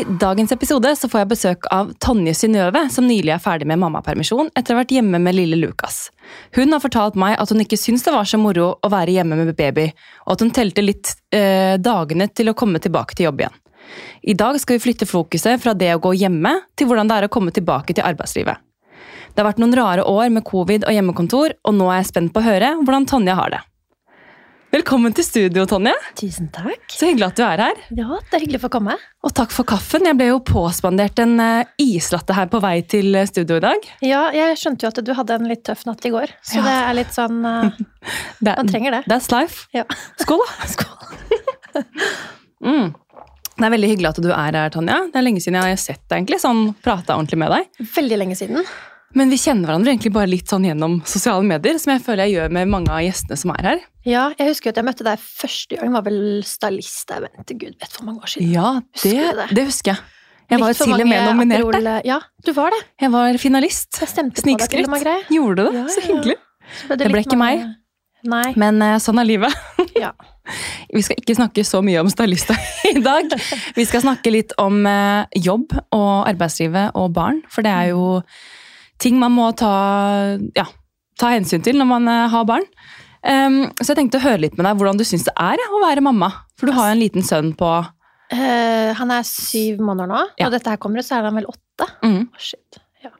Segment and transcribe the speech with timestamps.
[0.00, 3.82] I dagens episode så får jeg besøk av Tonje Synnøve, som nylig er ferdig med
[3.82, 6.06] mammapermisjon etter å ha vært hjemme med lille Lukas.
[6.56, 9.36] Hun har fortalt meg at hun ikke syns det var så moro å være hjemme
[9.36, 9.90] med baby,
[10.24, 13.60] og at hun telte litt eh, dagene til å komme tilbake til jobb igjen.
[14.32, 17.28] I dag skal vi flytte fokuset fra det å gå hjemme til hvordan det er
[17.28, 18.56] å komme tilbake til arbeidslivet.
[19.34, 22.32] Det har vært noen rare år med covid og hjemmekontor, og nå er jeg spent
[22.32, 23.60] på å høre hvordan Tonje har det.
[24.70, 25.92] Velkommen til studio, Tonje.
[26.14, 26.84] Tusen takk.
[26.94, 27.78] Så hyggelig at du er her.
[27.90, 28.94] Ja, det er hyggelig å få komme.
[29.26, 30.04] Og takk for kaffen.
[30.06, 33.88] Jeg ble jo påspandert en uh, islatte her på vei til eh, studio i dag.
[34.06, 36.66] Ja, jeg skjønte jo at du hadde en litt tøff natt i går, så Ja.
[36.68, 37.66] det er litt sånn uh,
[38.46, 39.02] Man trenger det.
[39.10, 39.66] That's life.
[39.74, 39.82] Ja.
[40.22, 40.70] Skål, da.
[40.76, 40.96] Skål.
[42.60, 42.90] Mm.
[43.56, 44.92] Det er veldig hyggelig at du er her, Tonje.
[45.14, 47.86] Det er lenge siden jeg har sett deg, egentlig, sånn prata ordentlig med deg.
[47.94, 48.66] Veldig lenge siden.
[49.18, 52.36] Men vi kjenner hverandre egentlig bare litt sånn gjennom sosiale medier, som jeg føler jeg
[52.38, 53.80] gjør med mange av gjestene som er her.
[54.06, 57.74] Ja, jeg husker at jeg møtte deg første gang, var vel stylist jeg venter gud
[57.82, 58.52] vet for mange år siden.
[58.54, 58.70] Ja,
[59.02, 59.48] det, husker, det?
[59.58, 60.04] det husker jeg.
[60.50, 61.58] Jeg var til og med nominert.
[61.60, 61.80] der.
[61.80, 62.80] Aperol- Ja, du var det.
[63.02, 64.00] Jeg var finalist.
[64.00, 65.26] Med.
[65.30, 65.74] Gjorde du det?
[65.78, 66.06] Ja, Så ja.
[66.08, 66.36] hyggelig.
[66.80, 67.76] Så ble Det ble ikke mange-
[68.22, 68.52] Nei.
[68.54, 69.54] Men eh, sånn er livet.
[69.96, 70.10] Ja.
[70.94, 72.58] Vi skal ikke snakke så mye om stylister
[72.90, 73.30] i dag.
[73.76, 77.40] Vi skal snakke litt om eh, jobb og arbeidslivet og barn.
[77.48, 78.20] For det er jo
[79.00, 79.70] ting man må ta,
[80.56, 80.66] ja,
[81.20, 82.66] ta hensyn til når man eh, har barn.
[83.20, 85.80] Um, så jeg tenkte å høre litt med deg hvordan du syns det er å
[85.82, 86.30] være mamma.
[86.56, 90.46] For du har jo en liten sønn på uh, han er syv måneder nå, Ja.
[90.48, 91.88] og dette her kommer ut, så er han vel åtte.
[92.04, 92.80] mm, shit.
[93.04, 93.12] Ja.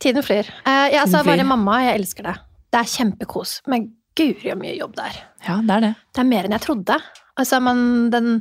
[0.00, 0.48] Tiden flyr.
[0.64, 1.34] Uh, jeg, altså, flyr.
[1.34, 2.36] bare mamma, jeg elsker det.
[2.72, 3.54] Det er kjempekos.
[3.68, 5.20] Men guri hvor mye jobb det er.
[5.48, 5.94] Ja, det er det.
[6.14, 6.96] Det er mer enn jeg trodde.
[7.40, 7.80] Altså, man,
[8.12, 8.38] den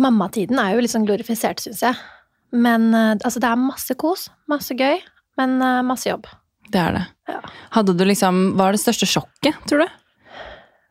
[0.00, 1.98] mammatiden er jo litt sånn glorifisert, syns jeg.
[2.54, 4.98] Men uh, altså, det er masse kos, masse gøy,
[5.40, 6.28] men eh, masse jobb.
[6.70, 7.06] Det er det.
[7.32, 7.40] Ja.
[7.74, 9.96] Hadde du liksom, Hva er det største sjokket, tror du?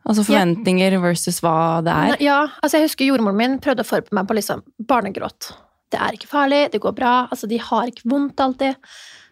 [0.09, 2.15] Altså forventninger versus hva det er?
[2.23, 5.51] Ja, altså jeg husker jordmoren min prøvde å forberede meg på liksom barnegråt.
[5.93, 8.77] Det er ikke farlig, det går bra, altså de har ikke vondt alltid.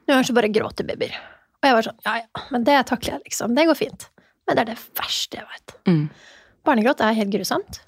[0.06, 1.16] Noen ganger så bare gråter babyer.
[1.57, 4.07] Og jeg var sånn, ja ja, men det takler jeg liksom, det går fint.
[4.47, 5.75] Men det er det verste jeg vet.
[5.89, 6.03] Mm.
[6.67, 7.81] Barnegråt er helt grusomt.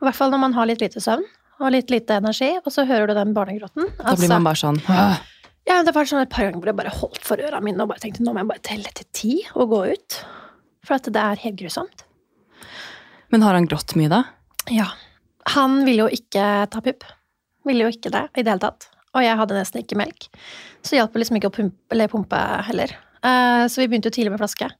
[0.00, 1.26] I hvert fall når man har litt lite søvn
[1.60, 3.92] og litt lite energi, og så hører du den barnegråten.
[4.00, 5.20] Da blir man bare sånn «Åh».
[5.70, 7.92] Ja, det var sånn et par ganger hvor jeg bare holdt for øra mine og
[7.92, 10.16] bare tenkte nå må jeg bare telle til ti og gå ut.
[10.86, 12.02] For at det er helt grusomt.
[13.30, 14.24] Men har han grått mye, da?
[14.74, 14.88] Ja.
[15.54, 17.06] Han ville jo ikke ta pupp.
[17.68, 18.88] Ville jo ikke det i det hele tatt.
[19.14, 20.26] Og jeg hadde nesten ikke melk.
[20.86, 22.96] Så hjalp det liksom ikke å pumpe, eller pumpe heller.
[23.22, 24.70] Eh, så vi begynte jo tidlig med flaske.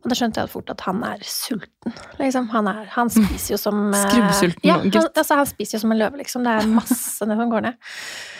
[0.00, 1.96] Og da skjønte jeg fort at han er sulten.
[2.20, 2.48] Liksom.
[2.52, 5.96] Han, er, han spiser jo som eh, Skrubbsulten Ja, han, altså, han spiser jo som
[5.96, 6.44] en løve, liksom.
[6.44, 7.92] Det er masse som går ned.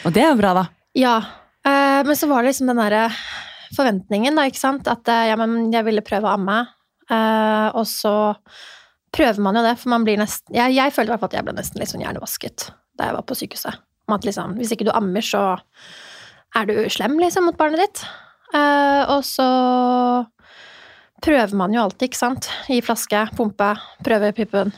[0.04, 0.66] Og det er jo bra, da.
[0.98, 1.16] Ja.
[1.66, 3.06] Eh, men så var det liksom den derre
[3.76, 4.90] forventningen, da, ikke sant.
[4.90, 6.62] At eh, ja, men jeg ville prøve å amme.
[7.10, 8.14] Uh, og så
[9.10, 11.38] prøver man jo det, for man blir nesten Jeg, jeg følte i hvert fall at
[11.40, 12.68] jeg ble nesten litt sånn hjernevasket
[13.00, 13.80] da jeg var på sykehuset.
[14.06, 15.40] Om at liksom, hvis ikke du ammer, så
[16.58, 18.04] er du slem, liksom, mot barnet ditt.
[18.54, 19.48] Uh, og så
[21.24, 22.50] prøver man jo alltid, ikke sant.
[22.68, 23.72] Gi flaske, pumpe,
[24.06, 24.74] prøve pipen.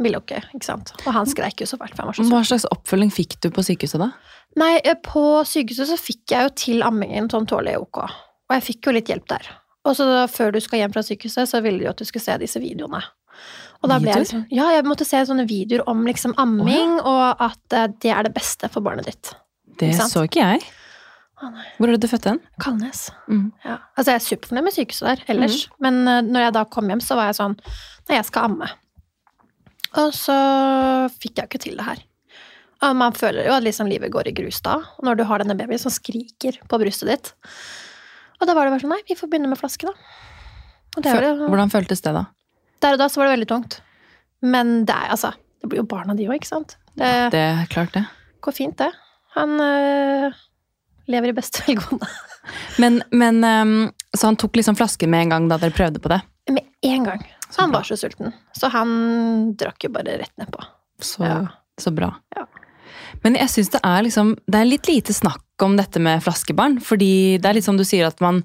[0.00, 0.94] Ville jo ikke, ikke sant.
[1.04, 1.98] Og han skreik jo så fælt.
[2.00, 4.10] Hva slags oppfølging fikk du på sykehuset, da?
[4.58, 8.02] Nei, eh, på sykehuset så fikk jeg jo til ammingen sånn tålelig ok.
[8.02, 9.46] Og jeg fikk jo litt hjelp der.
[9.86, 12.36] Og så før du skal hjem fra sykehuset, så ville de at du skulle se
[12.42, 13.00] disse videoene.
[13.80, 17.40] Og da ble jeg liksom, ja, jeg måtte se sånne videoer om liksom amming, og
[17.40, 19.32] at eh, det er det beste for barnet ditt.
[19.80, 20.66] Det Ikke så ikke jeg.
[21.40, 21.62] Ah.
[21.78, 22.42] Hvor er det du født hen?
[22.60, 23.06] Kalnes.
[23.30, 23.46] Mm.
[23.64, 23.78] Ja.
[23.94, 27.00] Altså, jeg er superfornøyd med sykehuset der ellers, men uh, når jeg da kom hjem,
[27.00, 27.56] så var jeg sånn
[28.10, 28.68] Nei, jeg skal amme.
[30.02, 30.36] Og så
[31.14, 32.00] fikk jeg jo ikke til det her.
[32.80, 35.78] Man føler jo at liksom livet går i grus da, når du har denne babyen
[35.82, 37.32] som skriker på brystet ditt.
[38.40, 39.92] Og da var det bare sånn Nei, vi får begynne med flaske, da.
[41.04, 42.24] Det jo, Hvordan føltes det, da?
[42.80, 43.76] der og da så var det veldig tungt.
[44.40, 46.78] Men det er altså Det blir jo barna de òg, ikke sant?
[46.96, 48.06] Det Det er klart, det.
[48.40, 48.88] går fint, det.
[49.36, 50.32] Han øh,
[51.12, 52.08] lever i beste velgående.
[52.80, 56.08] Men, men øh, Så han tok liksom flasken med en gang da dere prøvde på
[56.08, 56.22] det?
[56.50, 57.20] Med en gang.
[57.50, 58.32] Så han var så sulten.
[58.56, 60.64] Så han drakk jo bare rett nedpå.
[61.04, 61.46] Så, Ja.
[61.78, 62.08] så bra.
[62.34, 62.46] Ja.
[63.24, 66.78] Men jeg syns det er liksom Det er litt lite snakk om dette med flaskebarn.
[66.80, 68.42] Fordi det er litt som du sier at man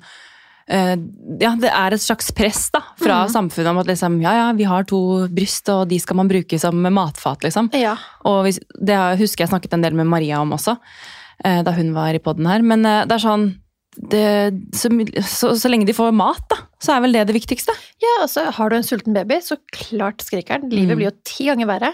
[0.67, 0.95] eh,
[1.41, 3.33] Ja, det er et slags press da fra mm.
[3.35, 5.01] samfunnet om at liksom Ja, ja, vi har to
[5.31, 7.69] bryst, og de skal man bruke som matfat, liksom.
[7.77, 7.95] Ja.
[8.25, 10.77] Og hvis, det husker jeg snakket en del med Maria om også,
[11.43, 12.65] eh, da hun var i poden her.
[12.65, 13.53] Men eh, det er sånn
[13.95, 14.89] det, så,
[15.23, 17.71] så, så lenge de får mat, da, så er vel det det viktigste.
[18.03, 20.73] ja, og så har du en sulten baby, så klart skriker den.
[20.73, 20.99] Livet Mm.
[20.99, 21.93] blir jo ti ganger verre.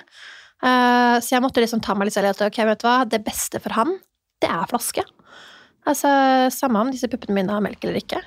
[0.61, 2.99] Eh, så jeg måtte liksom ta meg litt selv i at ok, vet du hva,
[3.09, 3.95] det beste for han,
[4.41, 5.05] det er flaske.
[5.89, 6.11] Altså,
[6.53, 8.21] Samme om disse puppene mine har melk eller ikke.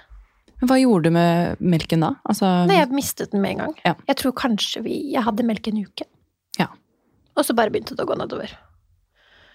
[0.60, 2.14] Men hva gjorde du med melken da?
[2.26, 3.74] Altså, Nei, jeg mistet den med en gang.
[3.84, 3.94] Ja.
[4.08, 6.06] Jeg tror kanskje vi Jeg hadde melk en uke.
[6.58, 6.70] Ja.
[7.34, 8.54] Og så bare begynte det å gå nedover.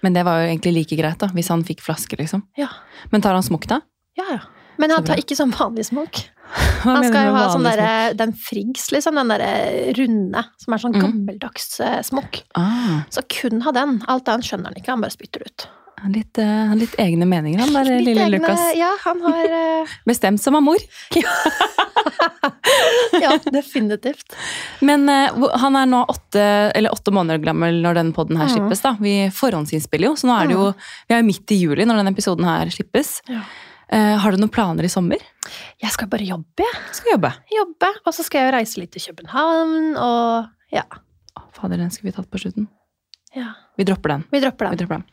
[0.04, 2.46] Men det var jo egentlig like greit, da, hvis han fikk flaske, liksom.
[2.60, 2.70] Ja.
[3.12, 3.82] Men tar han smokk, da?
[4.20, 4.40] Ja, ja.
[4.80, 6.22] Men han tar ikke sånn vanlig smokk.
[6.50, 9.16] Hva Han skal jo ha sånn derre, den Friggs, liksom.
[9.20, 11.02] Den derre runde, som er sånn Mm.
[11.04, 12.42] gammeldags eh, smokk.
[12.56, 14.02] Ah, Så kun ha den.
[14.08, 15.68] Alt annet skjønner han ikke, han bare spytter det ut.
[16.02, 18.60] han litt, uh, litt egne meninger, han der lille egne- Lukas.
[18.80, 19.86] Ja, han har uh...
[20.08, 20.78] Bestemt som av mor.
[23.22, 24.36] Ja, definitivt.
[24.86, 26.42] Men uh, han er nå åtte,
[26.76, 28.54] eller åtte måneder gammel når den podden her Mm.
[28.56, 28.82] slippes.
[28.82, 28.96] da.
[29.00, 30.74] Vi forhåndsinnspiller jo, så nå er det jo,
[31.10, 33.22] vi er jo midt i juli når den episoden her slippes.
[33.28, 33.42] Ja.
[33.92, 35.22] Eh, har du noen planer i sommer?
[35.82, 36.82] Jeg skal bare jobbe, jeg.
[36.94, 37.32] Skal jobbe.
[37.56, 40.84] Jobbe, og så skal jeg reise litt til København, og ja.
[41.40, 42.68] Å, Fader, den skulle vi tatt på slutten.
[43.36, 43.56] ja.
[43.80, 44.24] Vi dropper den.
[44.30, 44.80] Vi dropper Vi den.
[44.84, 45.06] dropper den.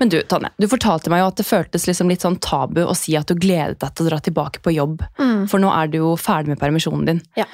[0.00, 2.96] Men du, Tanne, du fortalte meg jo at det føltes liksom litt sånn tabu å
[2.98, 5.04] si at du gledet deg til å dra tilbake på jobb.
[5.16, 5.46] Mm.
[5.48, 7.22] For nå er du jo ferdig med permisjonen din.
[7.38, 7.46] Ja.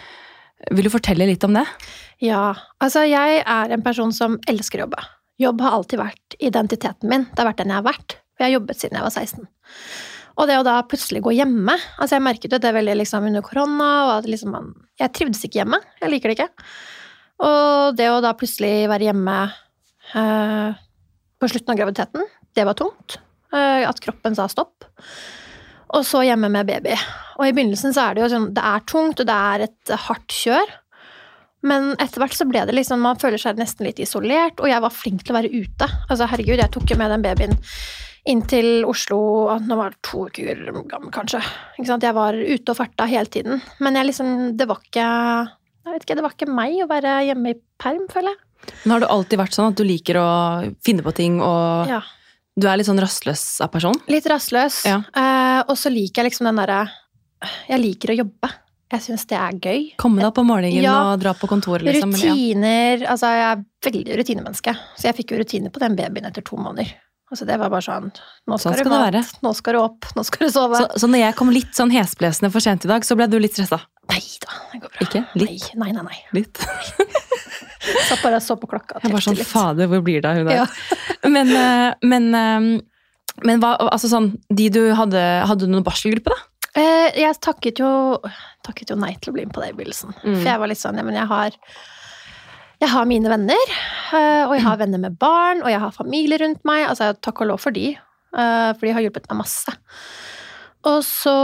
[0.73, 1.67] Vil du fortelle litt om det?
[2.25, 5.05] Ja, altså jeg er en person som elsker å jobbe.
[5.45, 7.29] Jobb har alltid vært identiteten min.
[7.31, 8.17] Det har vært den jeg har vært.
[8.41, 9.47] Jeg har jobbet siden jeg var 16.
[10.41, 13.45] Og det å da plutselig gå hjemme altså Jeg merket jo det veldig liksom under
[13.45, 14.71] korona, og at liksom man
[15.01, 15.81] Jeg trivdes ikke hjemme.
[16.01, 16.69] Jeg liker det ikke.
[17.47, 19.37] Og det å da plutselig være hjemme
[20.15, 20.81] eh,
[21.41, 22.27] på slutten av graviditeten,
[22.57, 23.17] det var tungt.
[23.55, 24.85] Eh, at kroppen sa stopp.
[25.97, 26.93] Og så hjemme med baby.
[27.39, 29.95] Og i begynnelsen så er det jo sånn Det er tungt, og det er et
[30.05, 30.77] hardt kjør.
[31.67, 34.85] Men etter hvert så ble det liksom Man føler seg nesten litt isolert, og jeg
[34.85, 35.91] var flink til å være ute.
[36.09, 37.59] Altså herregud, jeg tok jo med den babyen
[38.29, 39.19] inn til Oslo
[39.65, 41.41] Nå var det to uker gammel, kanskje.
[41.81, 43.61] Jeg var ute og farta hele tiden.
[43.81, 45.07] Men jeg liksom Det var ikke
[45.87, 48.39] Jeg vet ikke, det var ikke meg å være hjemme i perm, føler jeg.
[48.85, 52.03] Men har du alltid vært sånn at du liker å finne på ting, og Ja.
[52.61, 53.95] du er litt sånn rastløs av person?
[54.07, 54.85] Litt rastløs.
[54.85, 54.99] Ja.
[55.17, 56.91] Eh, og så liker jeg liksom den derre
[57.71, 58.51] Jeg liker å jobbe.
[58.93, 59.95] Jeg syns det er gøy.
[59.97, 61.13] Komme deg opp om morgenen Ja.
[61.15, 62.13] og dra på kontoret, liksom?
[62.13, 64.75] Rutiner Altså, jeg er veldig rutinemenneske.
[64.99, 66.93] Så jeg fikk jo rutiner på den babyen etter to måneder.
[67.31, 69.81] Altså, det var bare sånn Nå skal, Sånn du skal du mat, nå skal du
[69.85, 70.81] opp, nå skal du sove.
[70.83, 73.39] Så, så når jeg kom litt sånn hesblesende for sent i dag, så ble du
[73.39, 73.79] litt stressa?
[74.11, 75.07] Nei da, det går bra.
[75.07, 75.23] Ikke?
[75.39, 75.69] Litt?
[75.79, 76.05] Nei, nei, nei.
[76.11, 76.41] nei.
[76.41, 76.59] Litt?
[78.09, 78.99] Satt bare og så på klokka.
[78.99, 79.49] Jeg bare sånn, litt.
[79.49, 80.63] fader, hvor blir det av hun der?
[80.63, 80.67] Ja.
[81.37, 82.67] Men, eh, men, eh,
[83.45, 86.47] men hva, altså sånn, de du hadde, hadde du noen barselgruppe, da?
[86.81, 87.91] Eh, jeg takket jo,
[88.65, 90.15] takket jo nei til å bli med på det i begynnelsen.
[90.23, 90.37] Mm.
[90.39, 91.59] For jeg var litt sånn, ja, men jeg har
[92.81, 93.73] jeg har mine venner,
[94.17, 96.87] eh, og jeg har venner med barn, og jeg har familie rundt meg.
[96.89, 99.75] Altså, takk og lov for de, eh, for de har hjulpet meg masse.
[100.89, 101.35] Og så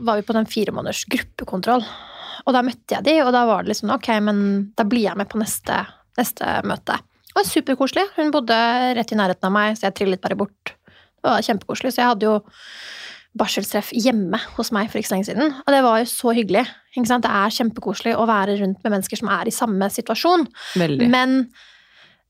[0.00, 1.84] var vi på den fire måneders gruppekontroll.
[2.46, 4.38] Og da møtte jeg de, og da var det liksom ok, men
[4.78, 5.82] da blir jeg med på neste,
[6.16, 6.96] neste møte.
[7.36, 8.06] Var superkoselig.
[8.16, 8.56] Hun bodde
[8.96, 10.72] rett i nærheten av meg, så jeg trillet bare bort.
[10.72, 11.92] Det var kjempekoselig.
[11.92, 12.38] Så jeg hadde jo
[13.38, 15.52] barseltreff hjemme hos meg for ikke så lenge siden.
[15.64, 16.64] Og det var jo så hyggelig.
[16.98, 20.46] Det er kjempekoselig å være rundt med mennesker som er i samme situasjon.
[20.80, 21.08] Veldig.
[21.12, 21.36] Men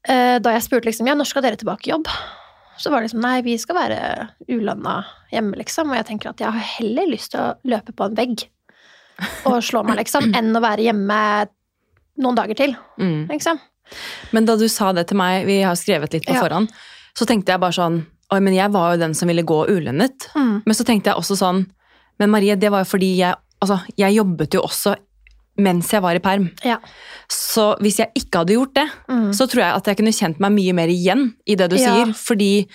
[0.09, 2.11] uh, da jeg spurte liksom, ja, når skal dere tilbake i jobb?
[2.79, 4.01] Så var det liksom, nei, vi skal være
[4.55, 5.01] ulønna
[5.33, 5.91] hjemme, liksom.
[5.91, 8.45] Og jeg tenker at jeg har heller lyst til å løpe på en vegg
[9.51, 11.17] og slå meg, liksom, enn å være hjemme
[12.23, 13.27] noen dager til, Mm.
[13.33, 13.59] liksom.
[14.37, 16.43] Men da du sa det til meg, vi har skrevet litt på Ja.
[16.45, 16.69] forhånd,
[17.17, 18.03] så tenkte jeg bare sånn
[18.33, 20.29] Oi, men jeg var jo den som ville gå ulønnet.
[20.37, 20.63] Mm.
[20.67, 21.67] Men så tenkte jeg også sånn
[22.21, 24.95] Men Marie, det var jo fordi jeg Altså, jeg jobbet jo også
[25.59, 26.45] mens jeg var i perm.
[26.63, 26.77] Ja.
[27.29, 29.33] Så hvis jeg ikke hadde gjort det, Mm.
[29.35, 31.91] så tror jeg at jeg kunne kjent meg mye mer igjen i det du Ja.
[32.05, 32.13] sier.
[32.15, 32.69] Fordi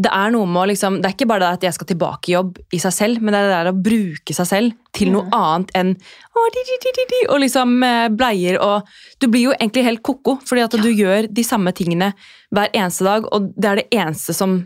[0.00, 2.28] det er noe med å liksom Det er ikke bare det at jeg skal tilbake
[2.28, 5.10] i jobb i seg selv, men det er det der å bruke seg selv til
[5.10, 5.32] noe Mm.
[5.32, 8.86] annet enn å, di, di, di, og liksom eh, bleier og
[9.18, 12.14] Du blir jo egentlig helt ko-ko, fordi at du gjør de samme tingene
[12.54, 14.64] hver eneste dag, og det er det eneste som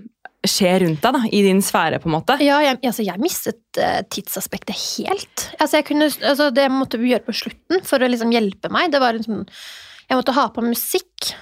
[0.50, 2.37] skjer rundt deg, da, i din sfære, på en måte.
[2.45, 5.47] Ja, jeg, altså, jeg mistet uh, tidsaspektet helt.
[5.59, 8.91] Altså, jeg kunne, altså, det jeg måtte gjøre på slutten for å liksom hjelpe meg,
[8.95, 9.45] det var en sånn
[10.07, 11.33] Jeg måtte ha på musikk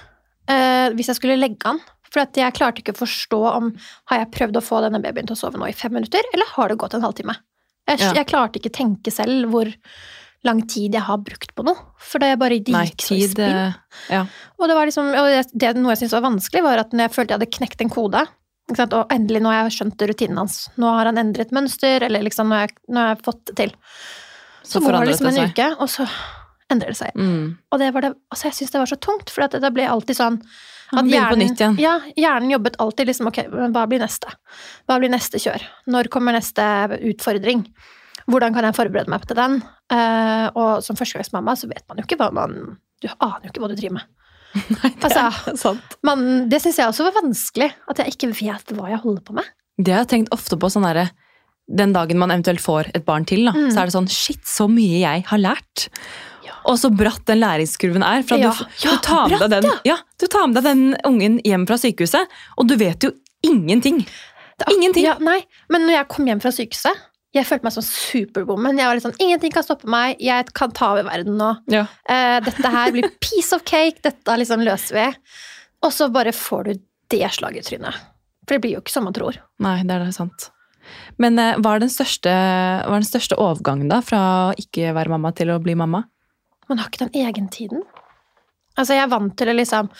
[0.49, 1.81] uh, hvis jeg skulle legge an.
[2.09, 3.71] For at jeg klarte ikke å forstå om
[4.11, 6.53] har jeg prøvd å få denne babyen til å sove nå i fem minutter, eller
[6.55, 7.35] har det gått en halvtime.
[7.89, 8.13] Jeg, Ja.
[8.17, 9.69] jeg klarte ikke tenke selv hvor
[10.45, 11.75] lang tid jeg har brukt på noe.
[11.97, 13.75] For det bare det Nei, gikk så i eh,
[14.13, 14.23] Ja.
[14.59, 17.07] Og det var liksom, og det, det, noe jeg syntes var vanskelig, var at når
[17.07, 18.25] jeg følte jeg hadde knekt en kode?
[18.73, 22.49] Og endelig nå har jeg skjønt rutinen hans, nå har han endret mønster, eller liksom
[22.49, 23.75] nå har jeg, nå har jeg fått det til,
[24.63, 25.51] så, Så går det liksom en seg.
[25.53, 26.07] uke, og så
[26.73, 27.11] endrer det seg.
[27.13, 27.57] Mm.
[27.69, 30.17] Og det var det, altså jeg syns det var så tungt, for det, ble alltid
[30.17, 30.39] sånn
[30.93, 31.05] at
[31.61, 31.77] igjen.
[31.81, 34.33] Ja, hjernen jobbet alltid liksom, ok, men hva blir neste?
[34.89, 35.65] Hva blir neste kjør?
[35.93, 36.65] Når kommer neste
[37.11, 37.65] utfordring?
[38.25, 39.59] Hvordan kan jeg forberede meg til den?
[39.93, 42.55] Uh, og som førstegangsmamma så vet man jo ikke hva man
[43.03, 44.07] Du aner jo ikke hva du driver med.
[44.55, 45.95] Nei, det Altså, er sant.
[46.07, 47.69] man, det syns jeg også var vanskelig.
[47.91, 49.49] At jeg ikke vet hva jeg holder på med.
[49.77, 51.09] Det har jeg tenkt ofte på sånn derre
[51.67, 53.71] Den dagen man eventuelt får et barn til, da, Mm.
[53.73, 55.87] så er det sånn Shit, så mye jeg har lært!
[56.65, 58.21] Og så bratt den læringskurven er.
[58.25, 58.51] For at Ja.
[58.53, 62.27] du, du, tar bratt, den, ja, du tar med deg den ungen hjem fra sykehuset,
[62.57, 63.11] og du vet jo
[63.45, 64.05] ingenting.
[64.71, 65.03] Ingenting.
[65.05, 66.95] Ja, nei, men når jeg kom hjem fra sykehuset
[67.35, 68.79] jeg følte meg som superwoman.
[68.79, 71.51] Jeg var litt sånn, Ingenting kan stoppe meg, jeg kan ta over verden nå.
[71.71, 71.85] Ja.
[72.09, 75.07] Eh, dette her blir piece of cake, dette liksom løser vi.
[75.85, 78.03] Og så bare får du det slaget i trynet.
[78.45, 79.37] For det blir jo ikke som man tror.
[79.63, 80.49] Nei, det er det sant.
[81.21, 84.93] Men eh, hva er den største, hva er den største overgangen da, fra å ikke
[84.95, 86.05] være mamma til å bli mamma?
[86.69, 87.83] Man har ikke den egentiden.
[88.75, 89.91] Altså, jeg er vant til å liksom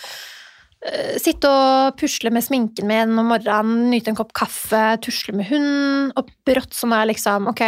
[1.22, 6.12] sitte og pusle med sminken min om morgenen, nyte en kopp kaffe, tusle med hunden,
[6.20, 7.64] og brått sånn er liksom Ok,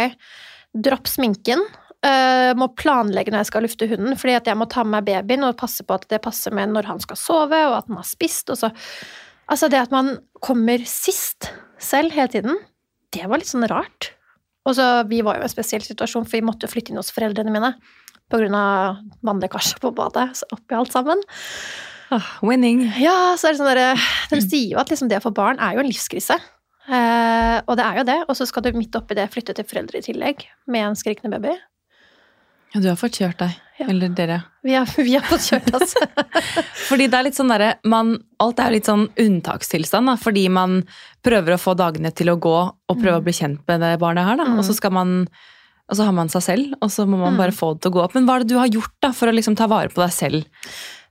[0.86, 1.64] dropp sminken.
[1.98, 5.08] Uh, må planlegge når jeg skal lufte hunden, fordi at jeg må ta med meg
[5.08, 7.98] babyen og passe på at det passer med når han skal sove, og at han
[7.98, 8.52] har spist.
[8.54, 8.70] Og så.
[9.50, 11.50] Altså, det at man kommer sist
[11.82, 12.60] selv hele tiden,
[13.16, 14.12] det var litt sånn rart.
[14.68, 17.00] Og så, Vi var jo i en spesiell situasjon, for vi måtte jo flytte inn
[17.00, 17.74] hos foreldrene mine
[18.30, 18.98] pga.
[19.24, 20.36] vannlekkasje på badet.
[20.36, 21.22] Så oppi alt sammen.
[22.10, 22.86] Ah, winning.
[23.02, 25.58] Ja, så er det sånn der, De sier jo at liksom det å få barn
[25.60, 26.38] er jo en livskrise.
[26.88, 28.18] Eh, og det er jo det.
[28.28, 31.36] Og så skal du midt oppi det flytte til foreldre i tillegg med en skrikende
[31.36, 31.52] baby.
[32.74, 33.56] Ja, du har fått kjørt deg.
[33.78, 33.86] Ja.
[33.92, 34.40] Eller dere.
[34.66, 35.94] Vi har, vi har fått kjørt oss.
[36.88, 40.80] Fordi det er litt sånn derre Alt er jo litt sånn unntakstilstand, da, fordi man
[41.24, 44.26] prøver å få dagene til å gå og prøve å bli kjent med det barnet
[44.26, 44.48] her, da.
[44.50, 44.58] Mm.
[44.60, 45.14] Og så skal man
[45.88, 47.38] og så har man seg selv, og så må man Mm.
[47.40, 48.14] bare få det til å gå opp.
[48.14, 50.12] Men hva er det du har gjort da, for å liksom ta vare på deg
[50.12, 50.44] selv?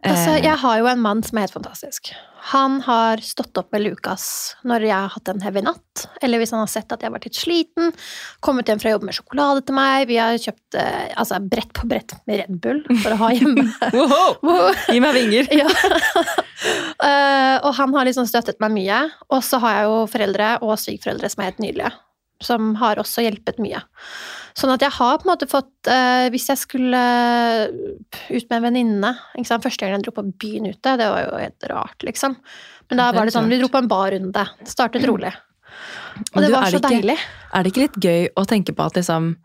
[0.06, 2.12] Altså, Eh, jeg har jo en mann som er helt fantastisk.
[2.51, 6.54] Han har stått opp med Lukas når jeg har hatt en heavy natt, eller hvis
[6.56, 7.92] han har sett at jeg har vært litt sliten,
[8.46, 11.89] kommet hjem fra jobb med sjokolade til meg, vi har kjøpt eh, altså, brett på
[11.89, 13.68] brett med Red Bull for å ha hjemme.
[13.98, 14.72] Wow.
[14.88, 15.50] Gi meg vinger!
[15.58, 15.68] Ja.
[17.04, 18.98] Eh, og han har liksom støttet meg mye.
[19.34, 21.92] Og så har jeg jo foreldre og svigerforeldre som er helt nydelige.
[22.44, 23.82] Som har også hjulpet mye.
[24.57, 27.01] Sånn at jeg har på en måte fått eh, Hvis jeg skulle
[27.69, 29.11] ut med en venninne?
[29.37, 32.37] Første gangen jeg dro på byen ute, det var jo helt rart, liksom.
[32.89, 34.45] Men da var det sånn, vi dro på en barrunde.
[34.65, 35.33] Startet rolig.
[36.33, 37.17] Og det du, var så det ikke- deilig.
[37.53, 39.35] Er det ikke litt gøy å tenke på at liksom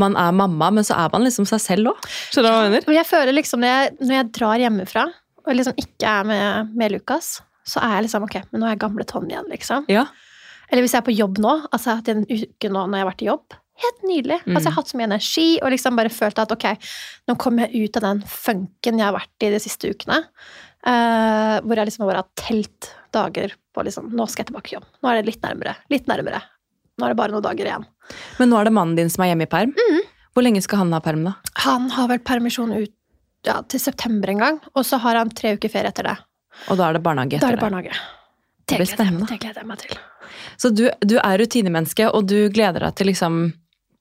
[0.00, 2.06] man er mamma, men så er man liksom seg selv òg?
[2.30, 2.86] Skjønner du hva jeg mener?
[2.86, 5.04] Men jeg føler liksom når jeg, når jeg drar hjemmefra
[5.40, 8.76] og liksom ikke er med, med Lukas, så er jeg liksom ok, men nå er
[8.76, 9.84] jeg gamle Tonje igjen, liksom.
[9.92, 10.06] Ja.
[10.70, 12.96] Eller hvis jeg er på jobb nå, altså jeg har hatt en uke nå når
[12.96, 13.58] jeg har vært i jobb.
[13.80, 14.40] Helt nydelig.
[14.44, 14.54] Mm.
[14.54, 16.66] Altså jeg har hatt så mye energi og liksom bare følt at ok,
[17.30, 20.20] nå kommer jeg ut av den funken jeg har vært i de siste ukene.
[20.80, 24.76] Uh, hvor jeg liksom bare har telt dager på liksom Nå skal jeg tilbake i
[24.78, 24.86] jobb.
[25.00, 25.74] Nå er det litt nærmere.
[25.92, 26.40] Litt nærmere.
[26.96, 27.84] Nå er det bare noen dager igjen.
[28.40, 29.74] Men nå er det mannen din som er hjemme i perm.
[29.76, 30.00] Mm.
[30.34, 31.34] Hvor lenge skal han ha perm, da?
[31.64, 32.92] Han har vel permisjon ut
[33.46, 36.16] ja, til september en gang, og så har han tre uker ferie etter det.
[36.68, 38.00] Og da er det barnehage etter Da er det barnehage.
[38.68, 39.26] Det blir spennende.
[39.26, 39.96] Det gleder jeg meg til.
[40.60, 43.40] Så du, du er rutinemenneske, og du gleder deg til liksom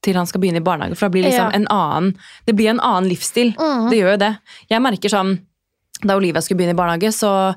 [0.01, 1.55] til han skal begynne i barnehage, for det blir liksom Ja.
[1.55, 2.13] en annen
[2.47, 3.53] Det blir en annen livsstil.
[3.57, 3.89] Mm.
[3.89, 4.37] Det gjør jo det.
[4.69, 5.39] Jeg merker sånn
[6.05, 7.55] Da Olivia skulle begynne i barnehage, så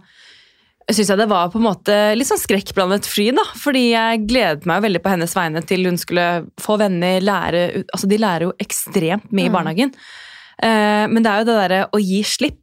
[0.90, 3.44] syns jeg det var på en måte litt sånn skrekkblandet fryd, da.
[3.54, 8.08] Fordi jeg gledet meg veldig på hennes vegne til hun skulle få venner, lære Altså,
[8.10, 9.52] de lærer jo ekstremt mye i Mm.
[9.54, 9.94] barnehagen.
[10.62, 12.58] Eh, men det er jo det derre å gi slipp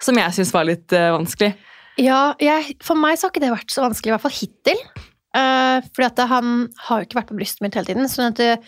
[0.00, 1.54] som jeg syns var litt eh, vanskelig.
[1.98, 4.82] Ja, jeg, for meg så har ikke det vært så vanskelig, i hvert fall hittil.
[5.30, 8.08] Uh, fordi at han har jo ikke vært på brystet mitt hele tiden.
[8.10, 8.58] sånn at det,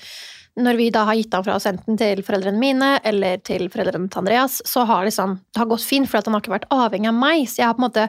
[0.60, 4.10] når vi da har gitt han fra oss enten til foreldrene mine eller til foreldrene
[4.12, 7.08] til Andreas, så har liksom, det har gått fint, for han har ikke vært avhengig
[7.08, 7.46] av meg.
[7.48, 8.08] Så jeg har på en måte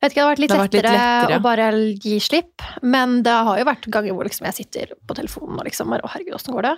[0.00, 1.36] vet ikke, Det har vært litt, har vært litt lettere, lettere.
[1.36, 1.68] å bare
[2.06, 2.62] gi slipp.
[2.86, 6.06] Men det har jo vært ganger hvor liksom jeg sitter på telefonen og liksom bare,
[6.06, 6.74] Å, herregud, åssen går det?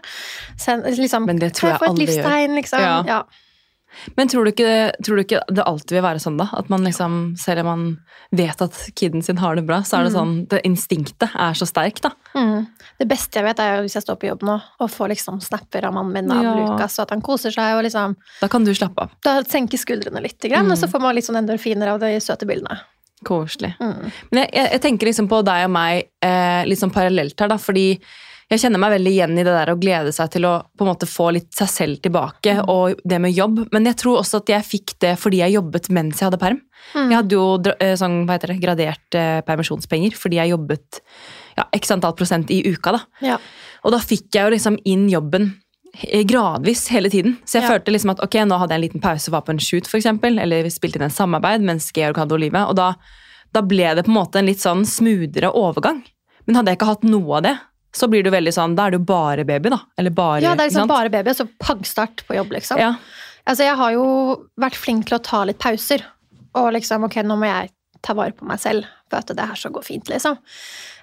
[0.57, 2.17] Så, liksom, Men det tror jeg, jeg får et alle gjør.
[2.17, 2.81] livstegn, liksom?
[2.81, 2.99] Ja.
[3.07, 3.23] Ja.
[4.17, 6.47] Men tror du, ikke, tror du ikke det alltid vil være sånn, da?
[6.57, 7.83] At man liksom, selv om man
[8.33, 10.19] vet at kiden sin har det bra, så er det Mm.
[10.21, 12.11] sånn Det instinktet er så sterkt, da.
[12.35, 12.67] Mm.
[12.99, 15.41] Det beste jeg vet, er jo hvis jeg står på jobb nå og får liksom
[15.43, 16.55] snapper av mannen min av Ja.
[16.55, 19.11] Lukas, og at han koser seg, og liksom Da kan du slappe av.
[19.23, 20.73] Da senker skuldrene litt, grann, Mm.
[20.73, 22.79] og så får man litt sånn endorfiner av de søte bildene.
[23.25, 23.75] Koselig.
[23.81, 24.13] Mm.
[24.33, 27.49] Men jeg, jeg, jeg tenker liksom på deg og meg eh, litt sånn parallelt her,
[27.49, 28.01] da, fordi
[28.51, 30.91] jeg kjenner meg veldig igjen i det der å glede seg til å på en
[30.91, 33.61] måte få litt seg selv tilbake, og det med jobb.
[33.73, 36.59] Men jeg tror også at jeg fikk det fordi jeg jobbet mens jeg hadde perm.
[36.95, 37.07] Mm.
[37.13, 37.47] Jeg hadde jo
[37.79, 41.01] eh, sånn, hva heter det, gradert eh, permisjonspenger fordi jeg jobbet
[41.59, 42.97] ja, x antall prosent i uka.
[42.97, 43.03] da.
[43.23, 43.39] Ja.
[43.85, 45.53] Og da fikk jeg jo liksom inn jobben
[46.31, 47.37] gradvis hele tiden.
[47.45, 47.71] Så jeg Ja.
[47.75, 49.99] følte liksom at ok, nå hadde jeg en liten pause, var på en shoot for
[49.99, 52.95] eksempel, eller vi spilte inn en samarbeid mens Georg hadde Olive, og da,
[53.53, 56.03] da ble det på en måte en litt sånn smoothere overgang.
[56.47, 57.57] Men hadde jeg ikke hatt noe av det,
[57.97, 59.81] så blir du veldig sånn, da er du bare baby da.
[59.99, 60.93] Eller bare, ja, det er liksom sant?
[60.93, 62.79] bare baby, og så pangstart på jobb, liksom.
[62.79, 62.95] Ja,
[63.49, 64.07] Altså, jeg har jo
[64.61, 66.05] vært flink til å ta litt pauser,
[66.59, 67.73] og liksom ok, nå må jeg
[68.05, 68.89] ta vare på meg selv.
[69.11, 70.37] For at det her så går fint, liksom.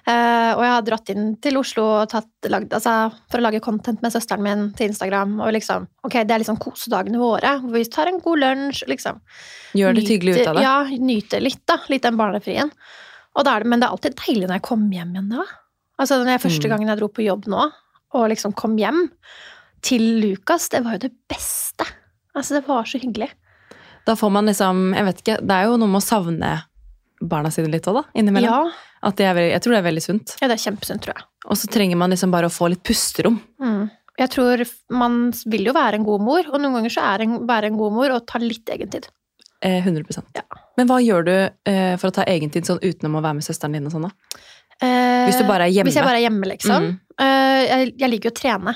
[0.08, 2.94] Uh, og jeg har dratt inn til Oslo og tatt, lagd, altså,
[3.28, 5.36] for å lage content med søsteren min til Instagram.
[5.44, 8.86] Og liksom, ok, Det er liksom kosedagene våre, hvor vi tar en god lunsj.
[8.88, 9.20] liksom.
[9.76, 10.64] Gjør det hyggelig ut av det.
[10.64, 11.76] Ja, nyter litt, da.
[11.92, 12.72] Litt den barnefrien.
[13.38, 15.44] Er det, men det er alltid deilig når jeg kommer hjem igjen da.
[15.98, 16.70] Altså, den første Mm.
[16.70, 17.72] gangen jeg dro på jobb nå,
[18.14, 19.10] og liksom kom hjem
[19.82, 21.84] til Lukas, det var jo det beste.
[22.36, 23.30] Altså, det var så hyggelig.
[24.06, 26.62] Da får man liksom Jeg vet ikke, det er jo noe med å savne
[27.20, 28.04] barna sine litt òg, da.
[28.14, 28.70] Innimellom.
[29.02, 30.36] Ja, er jeg tror det er veldig sunt.
[30.40, 31.24] ja, det er kjempesunt, tror jeg.
[31.46, 33.40] Og så trenger man liksom bare å få litt pusterom.
[33.60, 33.90] Mm.
[34.18, 37.46] Jeg tror man vil jo være en god mor, og noen ganger så er en,
[37.46, 39.08] være en god mor og ta litt egentid.
[39.62, 40.42] Eh, 100% Ja.
[40.76, 41.32] Men hva gjør du
[41.66, 44.38] eh, for å ta egentid sånn utenom å være med søsteren din og sånn, da?
[44.82, 45.88] Eh, Hvis du bare er hjemme?
[45.90, 46.84] Hvis jeg bare er hjemme, liksom.
[46.88, 46.98] Mm.
[47.24, 48.74] Eh, jeg, jeg liker jo å trene.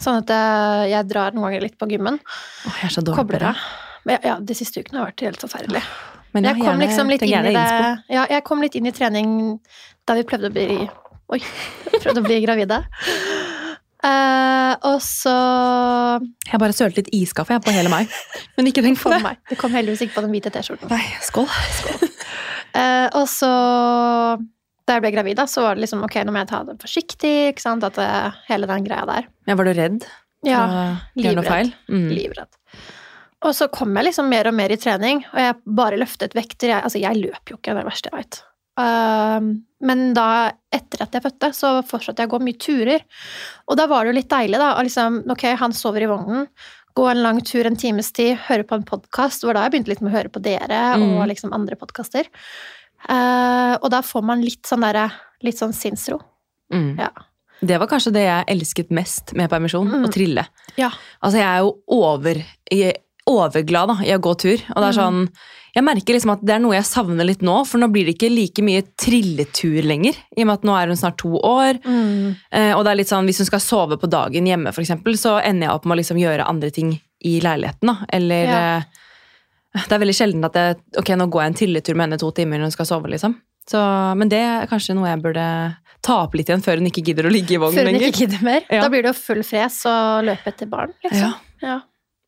[0.00, 2.16] Sånn at jeg, jeg drar noen ganger litt på gymmen.
[2.22, 3.64] Åh, jeg er så dårlig Kobler av.
[4.08, 5.82] Men ja, de siste ukene har vært helt forferdelig.
[6.32, 7.80] Men jeg jeg kom liksom litt inn i det.
[8.14, 9.32] Ja, jeg kom litt inn i trening
[10.08, 10.68] da vi prøvde å bli
[11.30, 11.38] Oi.
[12.02, 12.80] Prøvde å bli gravide.
[14.00, 15.34] Uh, og så
[16.48, 18.08] Jeg bare sølte litt iskaffe jeg, på hele meg.
[18.56, 19.20] Men ikke tenk på det.
[19.22, 19.38] meg.
[19.50, 20.90] Det kom heldigvis ikke på den hvite T-skjorten.
[20.90, 21.46] Nei, skål.
[22.70, 23.48] Eh, og så
[24.90, 26.74] da jeg ble gravid, da, så var det liksom ok, nå må jeg ta det
[26.82, 27.34] forsiktig.
[27.54, 28.08] ikke sant, at det,
[28.50, 29.30] Hele den greia der.
[29.46, 30.04] Ja, var du redd?
[30.46, 30.62] Ja,
[31.20, 31.72] livredd.
[31.92, 32.08] Mm.
[32.16, 32.50] livredd.
[33.44, 36.74] Og så kom jeg liksom mer og mer i trening, og jeg bare løftet vekter.
[36.74, 38.40] Jeg, altså, jeg løper jo ikke, det er det verste jeg veit.
[39.80, 40.26] men da,
[40.72, 43.04] etter at jeg fødte, så fortsatte jeg å gå mye turer.
[43.68, 44.74] Og da var det jo litt deilig, da.
[44.78, 46.46] Og liksom, ok, han sover i vognen.
[46.98, 49.40] Gå en lang tur en times tid, høre på en podkast.
[49.42, 51.16] Det var da jeg begynte litt med å høre på dere Mm.
[51.20, 52.26] og liksom andre podkaster.
[53.08, 55.10] Og da får man litt sånn derre
[55.42, 56.18] Litt sånn sinnsro.
[56.70, 56.98] Mm.
[57.00, 57.08] Ja.
[57.64, 60.04] Det var kanskje det jeg elsket mest med permisjon, Mm.
[60.04, 60.46] å trille.
[60.76, 60.90] Ja.
[61.22, 62.34] Altså, jeg er jo over,
[62.70, 64.60] jeg er overglad da, i å gå tur.
[64.76, 65.00] Og det er Mm.
[65.00, 65.28] sånn,
[65.74, 68.18] jeg merker liksom at det er noe jeg savner litt nå, for nå blir det
[68.18, 70.14] ikke like mye trilletur lenger.
[70.36, 71.80] I og med at nå er hun snart to år.
[71.82, 72.36] Mm.
[72.52, 75.16] Eh, og det er litt sånn, hvis hun skal sove på dagen hjemme, for eksempel,
[75.16, 77.86] så ender jeg opp med å liksom gjøre andre ting i leiligheten.
[77.86, 77.96] da.
[78.12, 78.76] Eller Ja.
[78.76, 78.82] eh,
[79.76, 82.30] det er veldig sjelden at jeg, ok, nå går jeg en trilletur med henne to
[82.34, 83.10] timer når hun skal sove.
[83.12, 83.36] liksom.
[83.70, 83.78] Så,
[84.18, 85.44] men det er kanskje noe jeg burde
[86.02, 88.08] ta opp litt igjen før hun ikke gidder å ligge i vogn Før hun lenger.
[88.08, 88.64] ikke gidder mer.
[88.72, 88.80] Ja.
[88.82, 91.28] Da blir det jo full fres og løpe etter barn, liksom.
[91.28, 91.68] Ja.
[91.68, 91.78] Ja.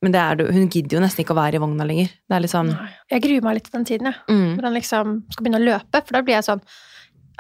[0.03, 2.09] Men det er, hun gidder jo nesten ikke å være i vogna lenger.
[2.29, 2.71] Det er litt sånn
[3.11, 4.19] Jeg gruer meg litt til den tiden, jeg.
[4.29, 4.49] mm.
[4.59, 6.65] Når han liksom skal begynne å løpe, for da blir jeg sånn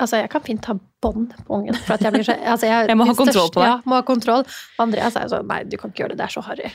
[0.00, 0.72] Altså, jeg kan fint ta
[1.04, 1.76] bånd på ungen.
[1.84, 3.68] For at jeg blir så altså, jeg, Jeg må ha kontroll kontroll på deg.
[3.68, 4.46] Ja, må ha kontroll.
[4.82, 6.70] Andreas er jo sånn Nei, du kan ikke gjøre det, det er så harry.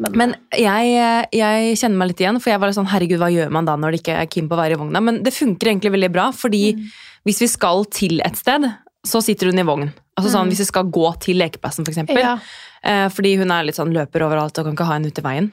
[0.00, 3.28] Men, Men jeg, jeg kjenner meg litt igjen, for jeg var litt sånn herregud, hva
[3.30, 5.02] gjør man da når det ikke er keen på å være i vogna?
[5.04, 6.86] Men det funker egentlig veldig bra, fordi Mm.
[7.26, 8.64] hvis vi skal til et sted,
[9.06, 9.92] så sitter hun i vogn.
[10.18, 10.50] Altså sånn, Mm.
[10.50, 12.18] Hvis vi skal gå til lekeplassen, for eksempel.
[12.18, 12.38] ja.
[12.84, 15.22] Eh, fordi hun er litt sånn løper overalt og kan ikke ha henne ute i
[15.28, 15.52] veien.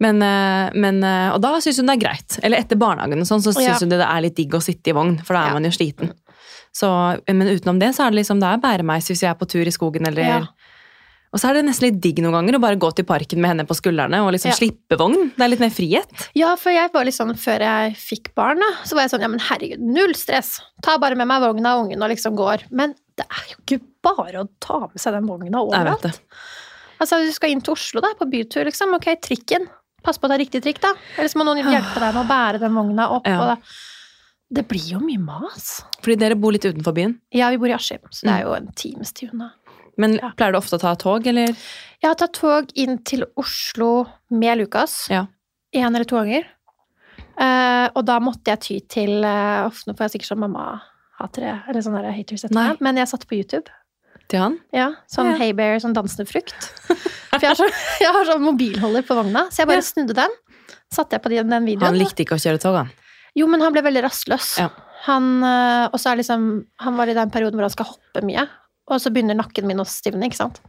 [0.00, 2.38] Men, eh, men, eh, og da syns hun det er greit.
[2.42, 3.78] Eller etter barnehagen og sånn, så syns Ja.
[3.78, 5.52] hun det er litt digg å sitte i vogn, for da er Ja.
[5.52, 6.10] man jo sliten.
[6.74, 9.46] Så, men utenom det så er det liksom, det er bæremeis hvis vi er på
[9.46, 10.46] tur i skogen eller Ja.
[11.34, 13.50] Og så er det nesten litt digg noen ganger å bare gå til parken med
[13.50, 14.54] henne på skuldrene og liksom Ja.
[14.54, 15.32] slippe vogn.
[15.34, 16.28] Det er litt mer frihet.
[16.38, 19.24] ja, for jeg var litt sånn før jeg fikk barn, da, så var jeg sånn
[19.26, 20.60] Ja, men herregud, null stress.
[20.82, 22.62] Ta bare med meg vogna og ungen og liksom går.
[22.70, 26.20] Men det er jo ikke bare å ta med seg den vogna overalt.
[27.00, 28.94] Altså, du skal inn til Oslo, da, på bytur, liksom.
[28.94, 29.66] Ok, trikken.
[30.04, 30.92] Pass på at det er riktig trikk, da.
[31.18, 33.26] Eller så må noen hjelpe deg med å bære den vogna opp.
[33.26, 33.40] Ja.
[33.40, 33.58] Og det,
[34.60, 35.82] det blir jo mye mas.
[36.00, 37.16] Fordi dere bor litt utenfor byen.
[37.32, 38.36] Ja, vi bor i Askim, så det Mm.
[38.38, 39.50] er jo en times tid unna.
[39.98, 40.32] Men Ja.
[40.36, 41.46] pleier du ofte å ta tog, eller?
[42.02, 45.08] Jeg har tatt tog inn til Oslo med Lukas.
[45.10, 45.26] Ja.
[45.74, 46.44] Én eller to ganger.
[47.40, 51.82] Uh, og da måtte jeg ty til uh, Nå får jeg sikkert sånn mamma-hatere, eller
[51.82, 53.66] sånn haters etter meg, men jeg satt på YouTube.
[54.30, 54.58] Til han?
[54.72, 55.38] Ja, sånn Ja.
[55.42, 56.54] Haybear, sånn dansende frukt.
[57.34, 59.88] For jeg har sånn, jeg har sånn mobilholder på vogna, så jeg bare Ja.
[59.90, 60.30] snudde den.
[60.94, 61.90] Satte jeg på den, den videoen.
[61.90, 62.90] Han likte ikke å kjøre tog, han.
[63.34, 64.52] Jo, men han ble veldig rastløs.
[64.62, 64.68] Ja.
[65.08, 66.44] Han, eh, og så er liksom,
[66.80, 68.46] han var i den perioden hvor han skal hoppe mye,
[68.90, 70.60] og så begynner nakken min å stivne, ikke sant.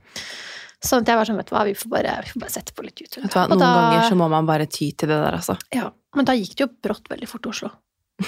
[0.85, 2.73] Sånn at jeg var sånn, vet du hva, vi får bare, vi får bare sette
[2.77, 3.23] på litt YouTube.
[3.25, 5.55] Vet du hva, Noen da- ganger så må man bare ty til det der, altså.
[5.73, 7.71] Ja, men da gikk det jo brått veldig fort til Oslo.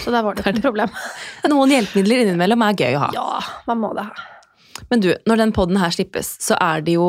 [0.02, 0.96] Så der var det ikke noe problem.
[1.54, 3.12] Noen hjelpemidler innimellom er gøy å ha.
[3.16, 3.28] Ja,
[3.70, 4.26] man må det ha.
[4.92, 7.08] Men du, når den podden her slippes, så er det jo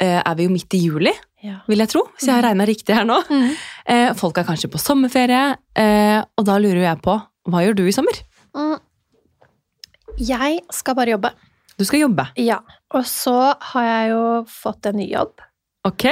[0.00, 1.12] eh, er vi jo midt i juli,
[1.44, 1.58] Ja.
[1.68, 2.02] vil jeg tro.
[2.18, 3.16] Hvis jeg har regna riktig her nå.
[3.32, 3.50] Mm.
[3.94, 7.16] Eh, folk er kanskje på sommerferie, eh, og da lurer jeg på
[7.50, 8.18] hva gjør du i sommer?
[8.56, 8.76] Mm.
[10.20, 11.30] Jeg skal bare jobbe.
[11.80, 12.26] Du skal jobbe.
[12.36, 12.58] Ja.
[12.92, 13.32] Og så
[13.72, 15.40] har jeg jo fått en ny jobb.
[15.88, 16.04] Ok.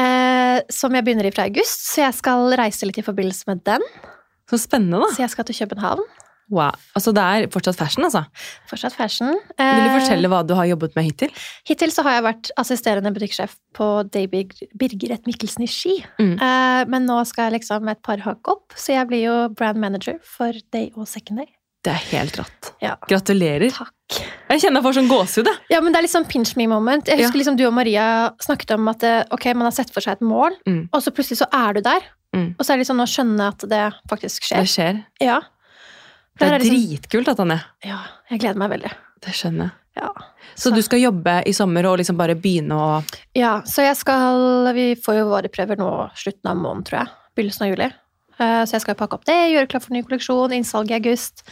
[0.00, 3.60] Eh, som jeg begynner i fra august, så jeg skal reise litt i forbindelse med
[3.68, 3.84] den.
[4.50, 5.10] Så spennende, da.
[5.14, 6.02] Så jeg skal til København.
[6.52, 6.74] Wow.
[6.96, 8.24] Altså, det er fortsatt fashion, altså.
[8.68, 9.30] Fortsatt fashion.
[9.56, 11.30] Vil du Eh, fortelle hva du har jobbet med hittil?
[11.68, 15.94] Hittil så har jeg vært assisterende butikksjef på Day Birgeret Mikkelsen i Ski.
[16.20, 16.34] Mm.
[16.36, 19.80] Eh, men nå skal jeg liksom et par hakk opp, så jeg blir jo brand
[19.80, 21.48] manager for Day og Second Day.
[21.84, 22.70] Det er helt rått.
[22.80, 22.94] Ja.
[23.08, 23.70] Gratulerer.
[23.72, 23.92] Takk.
[24.50, 25.48] Jeg kjenner jeg får sånn gåsehud.
[25.72, 27.06] Ja, men det er litt sånn pinch me moment.
[27.08, 27.40] Jeg husker Ja.
[27.40, 30.20] liksom du og Maria snakket om at eh, ok, man har sett for seg et
[30.20, 30.88] mål, Mm.
[30.92, 32.00] og så plutselig så er du der.
[32.34, 32.54] Mm.
[32.58, 34.60] Og så er det liksom å skjønne at det faktisk skjer.
[34.60, 35.04] Det skjer.
[35.20, 35.40] Ja.
[36.38, 37.64] Det er liksom, dritkult, han er.
[37.84, 37.98] ja,
[38.30, 38.90] jeg gleder meg veldig.
[39.22, 39.72] Det skjønner jeg.
[39.96, 40.10] Ja.
[40.56, 44.72] Så du skal jobbe i sommer og liksom bare begynne å ja, så jeg skal
[44.74, 47.08] Vi får jo våre prøver nå slutten av måneden, tror jeg.
[47.36, 47.92] Begynnelsen av juli.
[48.40, 51.44] Eh, Så jeg skal pakke opp det, gjøre klar for ny kolleksjon, innsalg i august.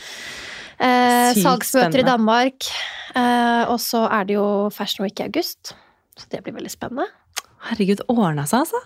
[0.82, 2.06] Eh, salgsmøter i.
[2.06, 2.66] Danmark.
[3.14, 5.74] Eh, og så er det jo Fashion Week i august.
[6.18, 7.06] Så det blir veldig spennende.
[7.68, 8.80] Herregud, ordna seg, altså.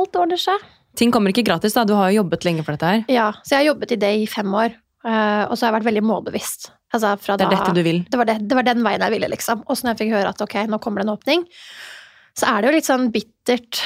[0.00, 0.64] Alt ordner seg.
[0.98, 1.84] Ting kommer ikke gratis, da.
[1.86, 3.04] Du har jo jobbet lenge for dette her.
[3.12, 4.74] Ja, så jeg har jobbet i det i fem år.
[5.06, 6.70] eh, og så har jeg vært veldig målbevisst.
[6.96, 8.00] Altså fra Det er da, dette du vil.
[8.10, 9.62] det, var det, det var den veien jeg ville, liksom.
[9.68, 11.44] Og så når jeg fikk høre at ok, nå kommer det en åpning,
[12.36, 13.82] så er det jo litt sånn bittert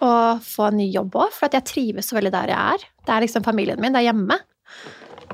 [0.00, 0.10] å
[0.44, 2.86] få en ny jobb òg, for at jeg trives så veldig der jeg er.
[3.04, 4.38] Det er liksom familien min, det er hjemme.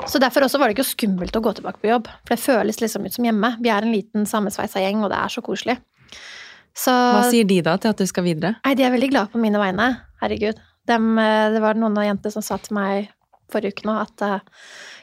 [0.09, 2.81] Så derfor også var det ikke skummelt å gå tilbake på jobb, for det føles
[2.83, 3.53] liksom ut som hjemme.
[3.63, 5.77] Vi er en liten sammensveisa gjeng, og det er så koselig.
[6.75, 8.55] Så Hva sier de da til at du skal videre?
[8.65, 9.89] Nei, de er veldig glade på mine vegne.
[10.23, 10.61] Herregud.
[10.89, 13.11] Dem, eh, det var noen av jentene som sa til meg
[13.53, 14.39] forrige uke nå at eh,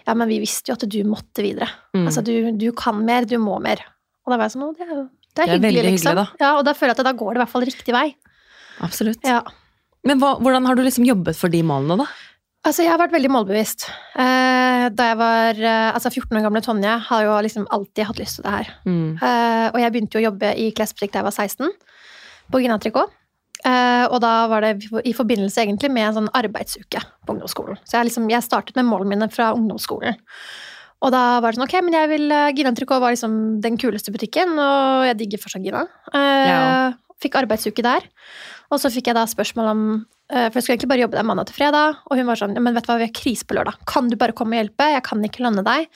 [0.07, 1.69] ja, men vi visste jo at du måtte videre.
[1.93, 2.07] Mm.
[2.09, 3.83] Altså, du, du kan mer, du må mer.
[4.25, 6.17] Og da var jeg sånn, det er, jo- det er, Det er hyggelig, veldig liksom.
[6.17, 8.07] hyggelig, Ja, og da føler jeg at da går det i hvert fall riktig vei.
[8.81, 9.21] Absolutt.
[9.23, 9.43] Ja.
[10.09, 12.07] Men hva, hvordan har du liksom jobbet for de målene, da?
[12.67, 13.85] Altså, jeg har vært veldig målbevisst.
[14.19, 18.19] Eh, da jeg var eh, altså 14 år gamle Tonje, har jo liksom alltid hatt
[18.19, 18.73] lyst til det her.
[18.83, 19.13] Mm.
[19.15, 21.71] Eh, og jeg begynte jo å jobbe i klesbutikk da jeg var 16,
[22.51, 23.05] på Ginatrico.
[23.63, 27.79] Eh, og da var det i forbindelse egentlig med en sånn arbeidsuke på ungdomsskolen.
[27.87, 30.19] Så jeg, liksom, jeg startet med målene mine fra ungdomsskolen.
[30.99, 34.11] Og da var det sånn, ok, men jeg vil, Gina Tricot var liksom den kuleste
[34.11, 35.85] butikken, og jeg digger fortsatt Gina.
[36.11, 36.63] Eh, Ja.
[37.19, 38.05] Fikk arbeidsuke der.
[38.71, 39.79] Og så fikk jeg da spørsmål om
[40.29, 42.61] For jeg skulle egentlig bare jobbe der mandag til fredag, og hun var sånn ja,
[42.61, 43.79] men vet du hva, vi har krise på lørdag.
[43.89, 44.85] Kan du bare komme og hjelpe?
[44.93, 45.87] Jeg kan ikke lønne deg.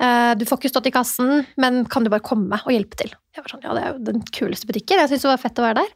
[0.00, 3.12] Eh, Du får ikke stått i kassen, men kan du bare komme og hjelpe til?
[3.36, 5.02] Jeg var sånn, ja, det er jo den kuleste butikken.
[5.02, 5.92] Jeg syntes det var fett å være der.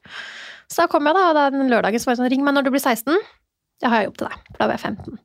[0.68, 2.54] Så da kom jeg, da, og da den lørdagen så var det sånn, ring meg
[2.58, 3.16] når du blir 16.
[3.80, 5.18] Jeg har jobb til deg, for da var jeg 15.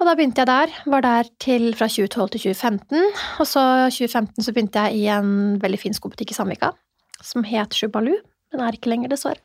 [0.00, 0.70] Og da begynte jeg der.
[0.88, 3.02] Var der til fra 2012 til 2015.
[3.44, 6.72] Og så 2015 så begynte jeg i en veldig fin skobutikk i Sandvika
[7.20, 8.14] som het Shubalu.
[8.50, 9.42] Den er ikke lenger, dessverre.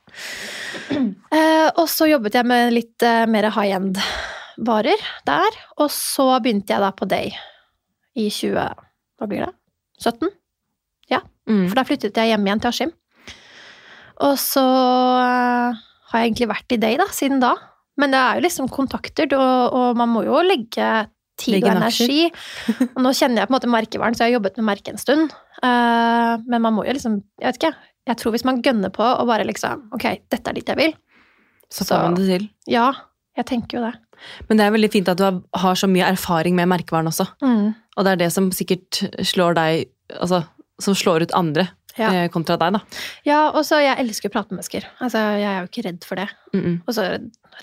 [1.35, 5.57] Eh, og så jobbet jeg med litt eh, mer high end-varer der.
[5.83, 7.33] Og så begynte jeg da på Day
[8.15, 8.55] i 20...
[9.19, 9.51] Hva blir det?
[9.99, 10.29] 17?
[11.49, 11.65] Mm.
[11.69, 12.93] For da flyttet jeg hjem igjen til Askim.
[14.25, 14.63] Og så
[15.21, 17.53] eh, har jeg egentlig vært i Day da, siden da.
[17.99, 20.89] Men det er jo liksom kontakter, og, og man må jo legge
[21.39, 22.29] tid og energi.
[22.95, 25.01] og nå kjenner jeg på en måte merkevaren, så jeg har jobbet med merket en
[25.01, 25.35] stund.
[25.61, 27.75] Eh, men man må jo liksom Jeg vet ikke.
[28.07, 30.93] Jeg tror hvis man gønner på og bare liksom Ok, dette er dit jeg vil.
[31.73, 32.49] Så får man det til.
[32.69, 32.91] Ja,
[33.37, 33.93] jeg tenker jo det.
[34.47, 37.25] Men det er veldig fint at du har, har så mye erfaring med merkevaren også.
[37.43, 37.73] Mm.
[37.97, 39.89] Og det er det som sikkert slår deg
[40.21, 40.43] Altså,
[40.79, 41.63] som slår ut andre
[41.97, 42.11] Ja.
[42.13, 42.79] eh, kontra deg, da.
[43.25, 44.85] Ja, og så jeg elsker å prate med mennesker.
[45.01, 46.27] Altså, jeg er jo ikke redd for det.
[46.53, 46.75] Mm -mm.
[46.87, 47.05] Og så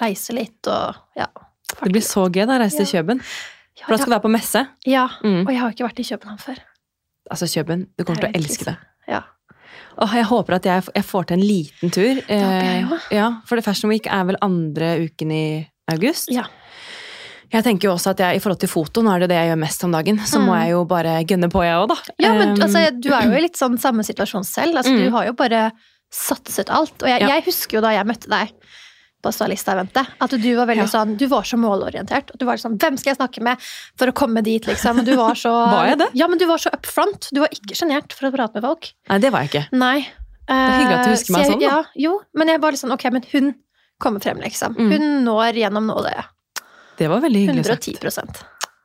[0.00, 1.26] reise litt og ja.
[1.84, 3.20] Det blir så gøy da, å reise til Kjøben.
[3.78, 4.66] Ja, For da skal du være på messe.
[4.86, 5.46] ja, Mm.
[5.46, 6.58] og jeg har ikke vært i København før.
[7.30, 8.76] Altså, Kjøben, du kommer er til å elske det.
[9.08, 9.22] Ja.
[10.02, 12.14] Åh, jeg håper at jeg, jeg får til en liten tur.
[12.14, 12.98] Det håper jeg også.
[13.10, 13.16] jo.
[13.18, 15.44] ja, for det Fashion Week er vel andre uken i
[15.92, 16.30] august.
[16.32, 16.46] Ja.
[17.52, 19.50] Jeg tenker jo også at jeg, i forhold til foto, nå er det det jeg
[19.50, 20.60] gjør mest om dagen, så må Mm.
[20.62, 21.96] jeg jo bare gønne på, jeg òg, da.
[22.24, 24.74] Ja, men Um, altså, du er jo i litt sånn samme situasjon selv.
[24.80, 25.04] Altså, Mm.
[25.04, 25.70] Du har jo bare
[26.10, 26.96] satset alt.
[27.02, 27.28] Og jeg, Ja.
[27.28, 28.48] jeg husker jo da jeg møtte deg
[29.22, 30.02] på stylista i vente.
[30.20, 30.90] at du var veldig Ja.
[30.90, 32.30] sånn, du var så målorientert.
[32.38, 33.58] Du var sånn, hvem skal jeg snakke med
[33.96, 35.04] for å komme dit, liksom?
[35.04, 36.08] Du var så Var jeg det?
[36.14, 37.28] Ja, men du var så up front.
[37.32, 38.92] Du var ikke sjenert for å prate med folk.
[39.08, 39.64] Nei, det var jeg ikke.
[39.78, 39.98] Nei.
[40.42, 41.66] Det er hyggelig at du husker meg sånn, da.
[41.66, 43.54] Ja, jo, men jeg var litt sånn, ok, men hun
[44.02, 44.74] kommer frem, liksom.
[44.76, 44.90] Mm.
[44.90, 46.26] Hun når gjennom nåløyet.
[46.98, 47.64] Det var veldig hyggelig
[48.12, 48.42] sagt.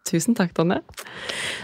[0.08, 0.80] 110 Tusen takk, Tonje.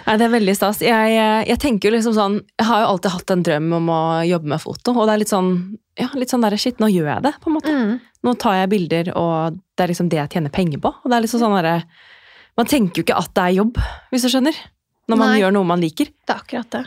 [0.07, 0.81] Nei, det er veldig stas.
[0.83, 3.89] Jeg, eh, jeg tenker jo liksom sånn Jeg har jo alltid hatt en drøm om
[3.93, 5.53] å jobbe med foto, og det er litt sånn
[5.99, 7.69] ja, litt sånn der, Shit, nå gjør jeg det, på en måte.
[7.71, 7.99] mm.
[8.23, 10.89] Nå tar jeg bilder, og det er liksom det jeg tjener penger på.
[10.89, 11.83] Og det er liksom sånn derre
[12.57, 13.77] Man tenker jo ikke at det er jobb,
[14.13, 14.57] hvis du skjønner.
[15.09, 15.39] Når man Nei.
[15.41, 16.05] gjør noe man liker.
[16.05, 16.83] Det er akkurat det.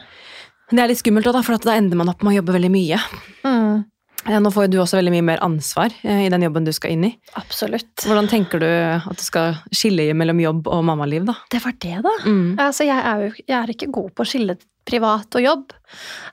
[0.70, 2.54] Men det er litt skummelt òg, for at da ender man opp med å jobbe
[2.56, 2.98] veldig mye.
[3.44, 3.84] Mm.
[4.26, 6.72] Eh, Nå får jo du også veldig mye mer ansvar eh, i den jobben du
[6.74, 7.12] skal inn i.
[7.38, 7.92] Absolutt.
[8.04, 11.36] Hvordan tenker du at du skal skille mellom jobb og mammaliv, da?
[11.52, 12.14] Det var det, da.
[12.26, 12.56] Mm.
[12.58, 15.72] Altså, jeg, er jo, jeg er ikke god på å skille privat og jobb.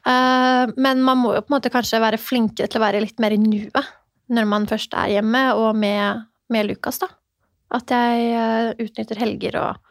[0.06, 3.34] Men man må jo på en måte kanskje være flinkere til å være litt mer
[3.34, 3.88] i nuet
[4.34, 7.10] når man først er hjemme, og med, med Lukas, da.
[7.73, 9.82] At jeg utnytter helger og,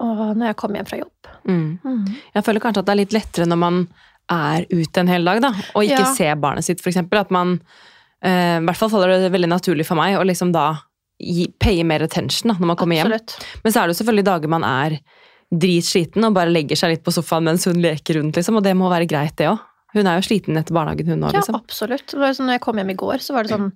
[0.00, 1.30] og når jeg kommer hjem fra jobb.
[1.44, 2.08] Mm.
[2.32, 3.84] Jeg føler kanskje at det er litt lettere når man
[4.32, 6.14] er ute en hel dag, da, og ikke Ja.
[6.14, 7.20] ser barnet sitt, eksempel.
[7.20, 7.60] At man
[8.24, 10.78] eh, I hvert fall faller det veldig naturlig for meg å liksom da
[11.20, 13.12] gi, paye mer attention da, når man kommer hjem.
[13.64, 14.98] Men så er det jo selvfølgelig dager man er
[15.54, 18.74] dritsliten og bare legger seg litt på sofaen mens hun leker rundt, liksom, og det
[18.76, 19.60] må være greit, det òg.
[19.94, 21.54] Hun er jo sliten etter barnehagen, hun òg, Ja, liksom.
[21.54, 22.06] absolutt.
[22.10, 23.72] Det var jo sånn, når jeg kom hjem i går, så var det sånn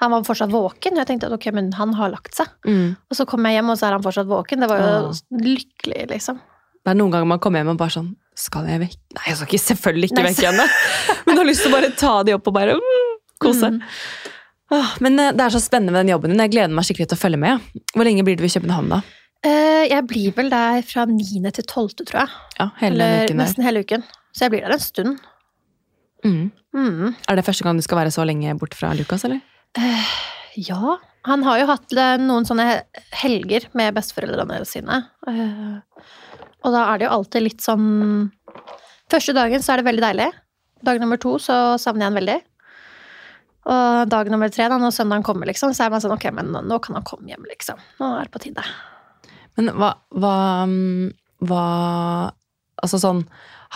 [0.00, 0.96] Han var fortsatt våken.
[0.96, 2.48] Jeg tenkte at ok, men han har lagt seg.
[2.64, 2.96] Mm.
[3.10, 4.62] Og så kom jeg hjem, og så er han fortsatt våken.
[4.64, 5.10] Det var jo ja.
[5.44, 6.38] lykkelig, liksom.
[6.80, 8.98] Det er noen ganger man kommer hjem og bare sånn Skal jeg vekk?
[9.18, 10.66] Nei, jeg skal ikke, selvfølgelig ikke Nei, vekke henne.
[11.26, 13.72] Men du har lyst til å bare ta de opp og bare mm, kose.
[13.74, 13.80] Mm.
[14.70, 16.40] Åh, men eh, det er så spennende med den jobben din.
[16.44, 17.56] Jeg gleder meg skikkelig til å følge med.
[17.74, 17.82] ja.
[17.96, 19.00] Hvor lenge blir du i København, da?
[19.42, 21.42] Eh, jeg blir vel der fra 9.
[21.56, 22.32] til 12., tror jeg.
[22.60, 23.40] Ja, hele Eller uken der.
[23.42, 24.04] nesten hele uken.
[24.30, 25.18] Så jeg blir der en stund.
[26.24, 26.50] Mm.
[26.76, 27.14] Mm.
[27.26, 29.40] Er det første gang du skal være så lenge bort fra Lukas, eller?
[30.60, 30.98] Ja.
[31.28, 32.68] Han har jo hatt noen sånne
[33.20, 35.02] helger med besteforeldrene sine.
[35.28, 36.04] Eh,
[36.64, 38.30] og da er det jo alltid litt sånn
[39.10, 40.26] Første dagen så er det veldig deilig.
[40.86, 42.36] Dag nummer to så savner jeg han veldig.
[43.70, 46.52] Og dag nummer tre, da, når søndagen kommer, liksom, så er man sånn Ok, men
[46.54, 47.80] nå, kan han komme hjem, liksom.
[48.00, 48.62] Nå er det på tide.
[49.58, 50.34] Men hva, hva,
[51.50, 51.64] hva
[52.80, 53.24] Altså sånn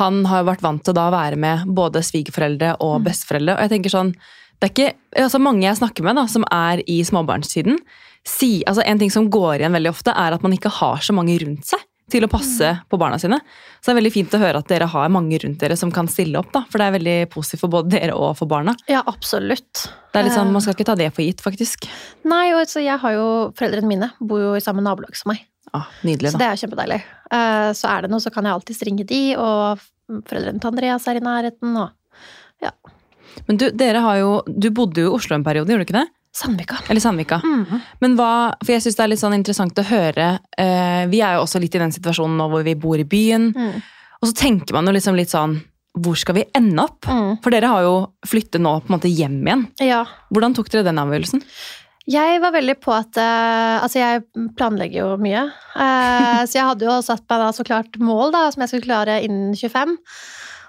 [0.01, 3.05] Han har jo vært vant til da å være med både svigerforeldre og Mm.
[3.11, 3.57] besteforeldre.
[3.57, 4.15] Og jeg tenker sånn
[4.61, 7.77] Det er ikke altså Mange jeg snakker med, da, som er i småbarnstiden,
[8.25, 11.13] si, altså En ting som går igjen veldig ofte, er at man ikke har så
[11.13, 12.81] mange rundt seg til å passe Mm.
[12.91, 13.39] på barna sine.
[13.81, 16.07] Så det er veldig fint å høre at dere har mange rundt dere som kan
[16.07, 16.53] stille opp.
[16.53, 18.75] da, For det er veldig positivt for både dere og for barna.
[18.89, 19.89] Ja, absolutt.
[20.13, 21.89] Det er litt sånn, Eh, Man skal ikke ta det for gitt, faktisk.
[22.25, 25.41] Nei, og altså, jeg har jo Foreldrene mine bor jo i samme nabolag som meg.
[25.73, 26.37] Ah, nydelig, da.
[26.37, 27.03] Så det er kjempedeilig.
[27.33, 29.79] Eh, Så er det noe, så kan jeg alltids ringe de, og
[30.29, 31.91] foreldrene til Andreas er i nærheten, og
[32.63, 32.71] ja.
[33.49, 36.01] Men du, dere har jo, du bodde jo i Oslo en periode, gjorde du ikke
[36.05, 36.09] det?
[36.35, 36.81] Sandvika.
[36.89, 37.41] Eller Sandvika.
[37.45, 37.83] Mhm.
[38.03, 38.31] Men hva,
[38.65, 40.27] for jeg synes det er litt sånn interessant å høre
[40.59, 43.53] eh, Vi er jo også litt i den situasjonen nå hvor vi bor i byen.
[43.55, 43.79] Mm.
[44.21, 45.61] Og så tenker man jo liksom litt sånn
[45.95, 47.07] Hvor skal vi ende opp?
[47.07, 47.39] Mm.
[47.45, 47.95] For dere har jo
[48.27, 49.65] flyttet nå på en måte hjem igjen.
[49.85, 50.03] Ja.
[50.35, 51.45] Hvordan tok dere den avgjørelsen?
[52.11, 54.25] Jeg var veldig på at uh, Altså, jeg
[54.59, 55.47] planlegger jo mye.
[55.73, 58.89] Uh, så jeg hadde jo satt meg da så klart mål da, som jeg skulle
[58.91, 59.95] klare innen 25.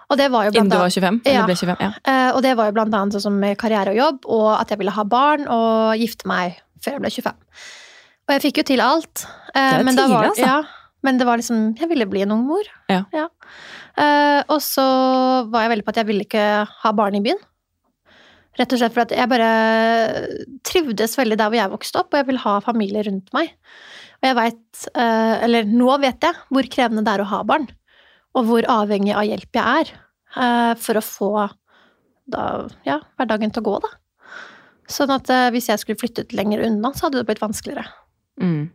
[0.10, 1.22] Og det var jo Innen du var annet 25?
[1.26, 1.46] Eller Ja.
[1.48, 1.78] ble 25?
[1.82, 1.92] Ja.
[2.06, 4.78] Eh, og det var jo blant annet sånn som karriere og jobb, og at jeg
[4.78, 7.34] ville ha barn og gifte meg før jeg ble 25.
[8.28, 9.26] Og jeg fikk jo til alt.
[9.56, 10.46] Eh, Det er men tidlig, var, altså.
[10.46, 10.64] Ja,
[11.04, 12.64] men det var liksom Jeg ville bli en ung mor.
[12.90, 13.04] Ja.
[13.98, 14.86] Eh, og så
[15.50, 17.38] var jeg veldig på at jeg ville ikke ha barn i byen.
[18.58, 19.50] Rett og slett fordi jeg bare
[20.64, 23.52] trivdes veldig der hvor jeg vokste opp, og jeg vil ha familie rundt meg.
[24.22, 27.68] Og jeg veit, eller nå vet jeg, hvor krevende det er å ha barn.
[28.36, 29.92] Og hvor avhengig av hjelp jeg er
[30.36, 31.30] eh, for å få
[32.32, 32.46] da,
[32.88, 33.92] ja, hverdagen til å gå, da.
[34.92, 37.86] Sånn at eh, hvis jeg skulle flyttet lenger unna, så hadde det blitt vanskeligere.
[38.42, 38.66] Mm.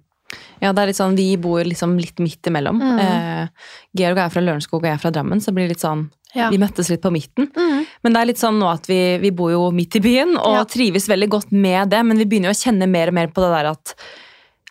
[0.63, 2.79] Ja, det er litt sånn, Vi bor liksom litt midt imellom.
[2.81, 2.99] Mm.
[3.03, 6.09] Eh, Georg er fra Lørenskog og jeg er fra Drammen, så det blir litt sånn,
[6.35, 6.49] Ja.
[6.51, 7.51] vi møttes litt på midten.
[7.57, 7.87] Mm.
[8.05, 10.55] Men det er litt sånn nå at vi, vi bor jo midt i byen og
[10.61, 10.65] Ja.
[10.65, 13.43] trives veldig godt med det, men vi begynner jo å kjenne mer og mer på
[13.43, 13.95] det der at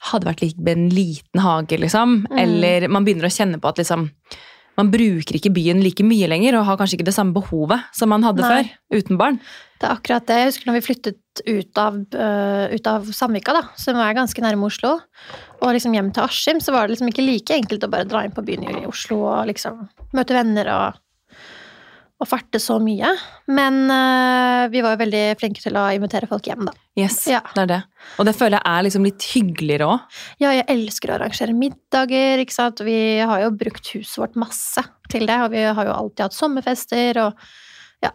[0.10, 2.26] hadde vært lik med en liten hage, liksom.
[2.32, 2.40] Mm.
[2.40, 4.10] Eller man begynner å kjenne på at liksom
[4.80, 8.12] man bruker ikke byen like mye lenger, og har kanskje ikke det samme behovet som
[8.12, 8.52] man hadde Nei.
[8.52, 9.42] før, uten barn.
[9.80, 10.38] Det er akkurat det.
[10.40, 14.44] Jeg husker når vi flyttet ut av, uh, ut av Samvika, da, som er ganske
[14.44, 14.98] nærme Oslo,
[15.60, 18.26] og liksom hjem til Askim, så var det liksom ikke like enkelt å bare dra
[18.26, 21.00] inn på byen i Oslo og liksom møte venner og,
[22.20, 23.14] og farte så mye.
[23.48, 26.74] Men uh, vi var jo veldig flinke til å invitere folk hjem, da.
[27.00, 27.40] Yes, Ja.
[27.56, 27.80] det er det.
[28.20, 30.18] Og det føler jeg er liksom litt hyggeligere òg.
[30.44, 32.84] Ja, jeg elsker å arrangere middager, ikke sant.
[32.84, 36.36] Vi har jo brukt huset vårt masse til det, og vi har jo alltid hatt
[36.36, 37.48] sommerfester og
[38.04, 38.12] ja.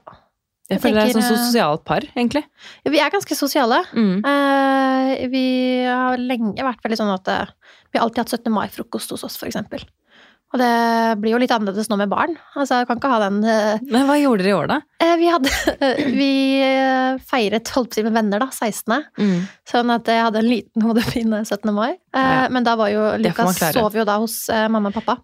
[0.65, 2.41] Jeg Jeg føler det er et sånn eh, sosialt par, egentlig.
[2.89, 3.83] Vi er ganske sosiale.
[3.93, 4.23] Mm.
[4.25, 5.47] Uh, vi
[5.85, 7.53] har lenge vært veldig sånn at uh,
[7.93, 8.49] vi har alltid hatt 17.
[8.53, 9.85] mai-frokost hos oss, for eksempel.
[10.55, 10.71] Og det
[11.19, 12.37] blir jo litt annerledes nå med barn.
[12.55, 14.79] Altså, jeg kan ikke ha den eh, Men hva gjorde dere i år, da?
[15.03, 15.55] eh, Vi hadde
[16.21, 16.31] Vi
[16.63, 19.09] eh, feiret holdt på med venner, da, 16.
[19.19, 19.41] Mm.
[19.67, 21.75] Sånn at jeg hadde en liten hodepine 17.
[21.75, 21.97] mai.
[22.15, 22.45] Ja, ja.
[22.55, 25.19] Men da var jo Lukas sov jo da hos mamma og pappa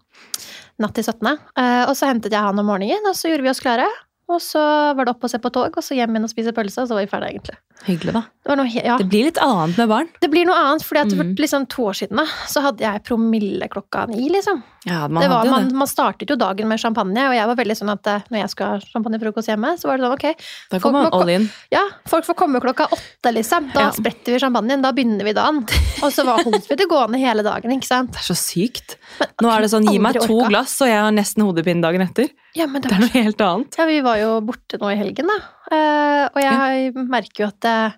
[0.81, 1.27] natt til 17.
[1.31, 3.87] Eh, og så hentet jeg han om morgenen, og så gjorde vi oss klare.
[4.31, 4.61] Og så
[4.95, 6.87] var det opp og se på tog, og så hjem igjen og spise pølse, og
[6.87, 7.57] så var vi ferdige, egentlig.
[7.81, 8.21] Hyggelig, da.
[8.45, 8.95] Det var noe ja.
[9.01, 10.09] Det blir litt annet med barn.
[10.21, 11.35] Det blir noe annet, fordi at for Mm.
[11.41, 14.61] liksom to år siden da, så hadde jeg promille klokka ni, liksom.
[14.85, 17.75] Ja, man det var, man, man startet jo dagen med champagne, og jeg var veldig
[17.77, 20.79] sånn at eh, når jeg skal ha champagnefrokost hjemme, så var det sånn, ok, Da
[20.79, 21.49] kommer man må all in.
[21.73, 23.71] ja, folk får komme klokka åtte, liksom.
[23.73, 23.89] Da Ja.
[23.97, 25.65] spretter vi champagnen, da begynner vi dagen.
[26.05, 28.11] Og så var holdt vi det gående hele dagen, ikke sant?
[28.13, 28.95] Det er så sykt.
[29.41, 30.49] Nå er det sånn, gi meg to orka.
[30.49, 32.29] glass, og jeg har nesten hodepine dagen etter.
[32.55, 33.77] Ja, men det Det er noe helt annet.
[33.79, 35.37] Ja, vi var jo borte nå i helgen, da.
[35.71, 37.93] Uh, og jeg merker jo at uh,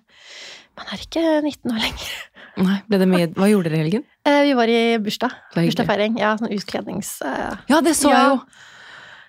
[0.78, 2.12] man er ikke 19 år lenger.
[2.62, 3.26] Nei, ble det mye...
[3.34, 4.04] Hva gjorde dere i helgen?
[4.28, 5.34] Uh, vi var i bursdag.
[5.56, 6.20] Bursdagsfeiring.
[6.22, 7.16] Ja, sånn utklednings...
[7.26, 8.20] eh, Ja, det så Ja.
[8.20, 8.38] jeg jo.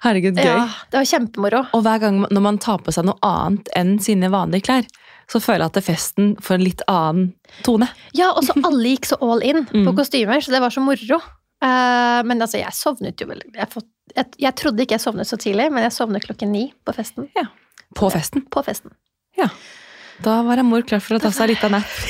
[0.06, 0.46] Herregud, gøy.
[0.46, 1.64] Ja, det var kjempemoro.
[1.74, 4.86] Og hver gang når man tar på seg noe annet enn sine vanlige klær,
[5.32, 7.32] så føler jeg at festen får en litt annen
[7.66, 7.88] tone.
[8.14, 9.96] Ja, og så alle gikk så all in på Mm.
[9.98, 11.18] kostymer, så det var så moro.
[11.66, 15.38] Men altså, jeg sovnet jo vel jeg, får- jeg, jeg trodde ikke jeg sovnet så
[15.42, 17.28] tidlig, men jeg sovnet klokken ni på festen.
[17.96, 18.46] På festen.
[18.52, 18.94] På festen.
[19.40, 19.50] Ja.
[20.24, 21.98] Da var mor klar for å ta seg litt av napp.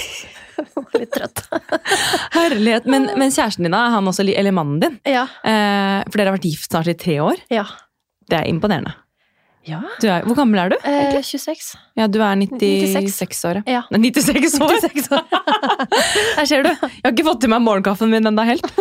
[0.55, 1.41] Var Litt trøtt.
[2.35, 2.85] Herlighet.
[2.87, 5.25] Men, men kjæresten din, han også, eller mannen din, Ja.
[5.43, 7.65] eh, for dere har vært gift snart i tre år, ja.
[8.31, 8.93] det er imponerende.
[9.67, 9.81] ja.
[9.99, 10.77] Du er, hvor gammel er du?
[10.87, 11.73] Eh, 26.
[11.99, 13.43] Ja, du er 96, 96.
[13.49, 13.59] år.
[13.67, 13.81] Ja.
[13.91, 14.77] Nei, 96 år!
[14.85, 15.27] 96 år.
[16.39, 16.71] Her ser du.
[16.71, 18.71] Jeg har ikke fått til meg morgenkaffen min ennå helt.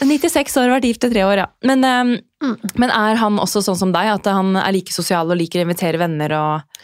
[0.00, 1.46] 96 år, vært gift i tre år, ja.
[1.64, 2.56] Men, um, Mm.
[2.76, 5.64] men er han også sånn som deg, at han er like sosial og liker å
[5.64, 6.80] invitere venner og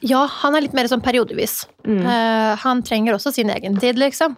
[0.00, 1.66] Ja, han er litt mer sånn periodevis.
[1.84, 2.00] Mm.
[2.06, 4.36] Uh, han trenger også sin egen tid, liksom.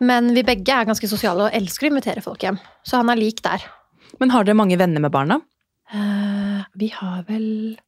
[0.00, 2.58] Men vi begge er ganske sosiale og elsker å invitere folk hjem.
[2.84, 3.62] Så han er lik der.
[4.20, 5.40] Men har dere mange venner med barna?
[5.94, 7.78] Uh, vi har vel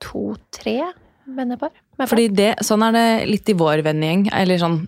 [0.00, 0.80] to-tre
[1.28, 1.70] vennepar.
[1.98, 4.28] med Fordi det, sånn er det litt i vår vennegjeng.
[4.32, 4.80] Eller sånn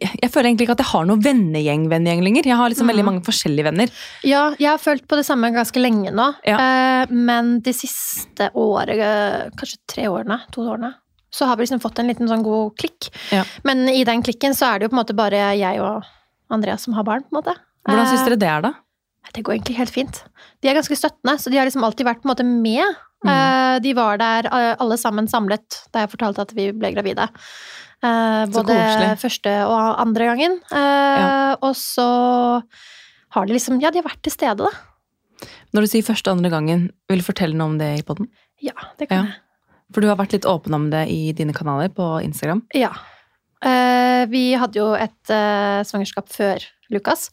[0.00, 2.46] Jeg føler egentlig ikke at jeg har noen vennegjeng-vennegjeng lenger.
[2.50, 3.10] Jeg har liksom veldig Mhm.
[3.10, 3.90] mange forskjellige venner.
[4.24, 6.34] Ja, jeg har følt på det samme ganske lenge nå.
[6.44, 6.56] Ja.
[6.58, 10.94] Eh, men de siste året, eh, kanskje tre årene, to årene,
[11.32, 13.10] så har vi liksom fått en liten sånn god klikk.
[13.32, 13.44] Ja.
[13.64, 16.02] Men i den klikken så er det jo på en måte bare jeg og
[16.50, 17.56] Andreas som har barn, på en måte.
[17.88, 18.72] Hvordan syns Eh, dere det er, da?
[19.34, 20.22] Det går egentlig helt fint.
[20.62, 22.96] De er ganske støttende, så de har liksom alltid vært på en måte med.
[23.24, 23.82] Mm.
[23.82, 24.42] De var der
[24.78, 27.28] alle sammen samlet da jeg fortalte at vi ble gravide.
[28.04, 28.76] Eh, Både
[29.20, 30.58] første og andre gangen.
[30.70, 32.06] Eh, Og så
[33.32, 34.70] har de liksom Ja, de har vært til stede, da.
[35.74, 38.28] Når du sier første og andre gangen, vil du fortelle noe om det i poden?
[38.62, 39.24] Ja, det kan Ja.
[39.24, 39.34] jeg.
[39.92, 42.62] For du har vært litt åpen om det i dine kanaler på Instagram.
[42.74, 42.90] Ja.
[43.62, 45.24] Eh, vi hadde jo et
[45.86, 46.58] svangerskap før
[46.90, 47.30] Lukas.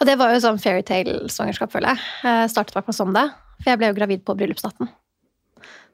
[0.00, 1.98] Og det var jo sånn fairytale-svangerskap, føler jeg.
[2.24, 3.22] Uh, startet meg som det.
[3.62, 4.88] For jeg ble jo gravid på bryllupsnatten.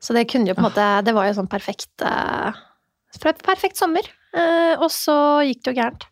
[0.00, 2.52] Så det kunne jo på en måte Det var jo sånn perfekt uh,
[3.22, 4.06] Perfekt sommer.
[4.36, 5.14] Eh, og så
[5.46, 6.08] gikk det jo gærent.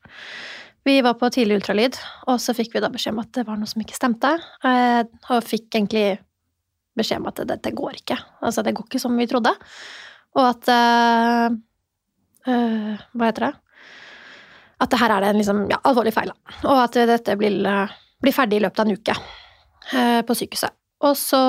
[0.87, 1.97] Vi var på tidlig ultralyd,
[2.31, 4.37] og så fikk vi da beskjed om at det var noe som ikke stemte.
[4.67, 5.03] Eh,
[5.35, 6.07] og fikk egentlig
[6.97, 8.19] beskjed om at dette går ikke.
[8.47, 9.53] Altså, det går ikke som vi trodde.
[10.37, 11.57] Og at eh,
[12.53, 13.55] eh, Hva heter det?
[14.85, 16.33] At det her er det en liksom, ja, alvorlig feil.
[16.33, 16.57] da.
[16.69, 17.57] Og at dette blir,
[18.23, 20.75] blir ferdig i løpet av en uke eh, på sykehuset.
[21.07, 21.41] Og så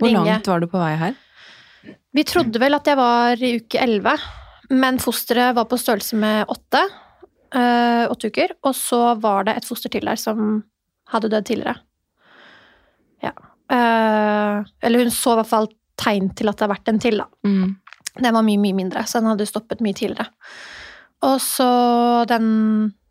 [0.00, 1.14] Hvor langt var du på vei her?
[2.16, 4.26] Vi trodde vel at jeg var i uke 11,
[4.70, 6.82] men fosteret var på størrelse med åtte.
[7.54, 8.56] eh, åtte uker.
[8.66, 10.64] Og så var det et foster til der som
[11.12, 11.76] hadde dødd tidligere.
[13.22, 13.32] Ja.
[13.70, 17.18] Uh, eller hun så i hvert fall tegn til at det har vært en til,
[17.22, 17.26] da.
[17.46, 17.76] Mm.
[18.16, 20.28] Den var mye, mye mindre, så den hadde stoppet mye tidligere.
[21.26, 21.68] Og så
[22.30, 22.48] den,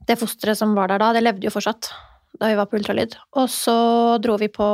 [0.08, 1.92] det fosteret som var der da, det levde jo fortsatt
[2.40, 3.16] da vi var på ultralyd.
[3.40, 3.76] Og så
[4.24, 4.68] dro vi på,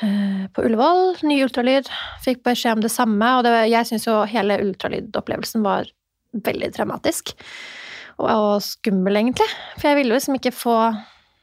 [0.00, 1.88] på Ullevål, ny ultralyd,
[2.24, 3.28] fikk beskjed om det samme.
[3.38, 5.90] Og det, jeg syns jo hele ultralydopplevelsen var
[6.46, 7.34] veldig traumatisk.
[8.18, 9.48] Og, og skummel, egentlig.
[9.76, 10.76] For jeg ville jo liksom ikke få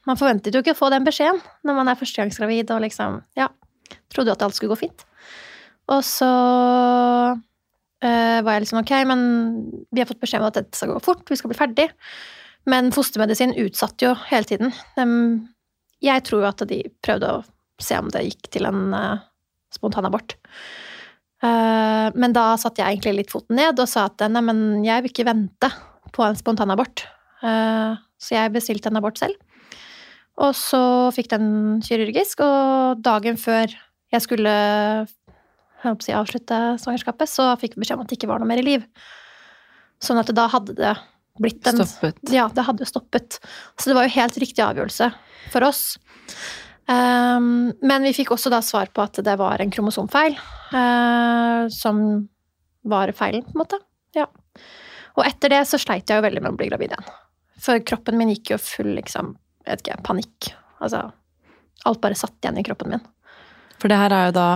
[0.07, 3.49] Man forventet jo ikke å få den beskjeden når man er førstegangsgravid og liksom Ja.
[4.09, 5.03] Trodde jo at alt skulle gå fint.
[5.91, 6.29] Og så
[8.05, 9.21] øh, var jeg liksom ok, men
[9.91, 11.87] vi har fått beskjed om at dette skal gå fort, vi skal bli ferdig.
[12.69, 14.73] Men fostermedisin utsatte jo hele tiden.
[14.97, 15.05] De,
[16.05, 17.43] jeg tror jo at de prøvde å
[17.81, 19.21] se om det gikk til en uh,
[19.73, 20.35] spontanabort.
[21.39, 25.05] Uh, men da satte jeg egentlig litt foten ned og sa at nei, men jeg
[25.05, 25.71] vil ikke vente
[26.15, 27.05] på en spontanabort.
[27.43, 29.37] Uh, så jeg bestilte en abort selv.
[30.39, 30.81] Og så
[31.15, 33.71] fikk den kirurgisk, og dagen før
[34.09, 34.53] jeg skulle
[35.79, 38.67] jeg avslutte svangerskapet, så fikk vi beskjed om at det ikke var noe mer i
[38.67, 38.85] liv.
[40.03, 40.93] Sånn at da hadde det
[41.39, 42.19] blitt en Stoppet.
[42.35, 43.39] Ja, det hadde stoppet.
[43.79, 45.11] Så det var jo helt riktig avgjørelse
[45.53, 45.83] for oss.
[46.89, 50.37] Um, men vi fikk også da svar på at det var en kromosomfeil,
[50.73, 52.01] uh, som
[52.89, 53.77] var feilen, på en måte.
[54.17, 54.25] Ja.
[55.19, 57.11] Og etter det så sleit jeg jo veldig med å bli gravid igjen.
[57.59, 60.49] For kroppen min gikk jo full liksom, jeg vet ikke, panikk.
[60.79, 61.09] Altså,
[61.85, 63.05] alt bare satt igjen i kroppen min.
[63.79, 64.49] For det her er jo da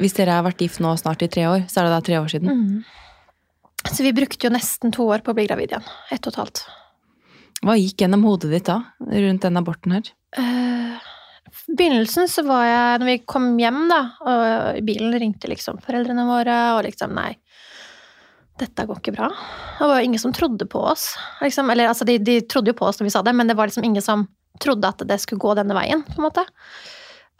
[0.00, 2.14] Hvis dere har vært gift nå snart i tre år, så er det da tre
[2.16, 2.48] år siden.
[2.56, 2.76] Mm.
[3.90, 5.90] Så vi brukte jo nesten to år på å bli gravid igjen.
[6.08, 6.62] Ett og et halvt.
[7.60, 10.08] Hva gikk gjennom hodet ditt da, rundt den aborten her?
[10.40, 11.09] Eh,
[11.50, 15.80] I begynnelsen så var jeg, når vi kom hjem da, og i bilen ringte liksom
[15.84, 17.32] foreldrene våre, og liksom nei,
[18.60, 19.30] dette går ikke bra.
[19.78, 21.14] Det var jo ingen som trodde på oss.
[21.40, 21.70] Liksom.
[21.72, 23.70] Eller altså, de, de trodde jo på oss når vi sa det, men det var
[23.70, 24.26] liksom ingen som
[24.60, 26.44] trodde at det skulle gå denne veien, på en måte.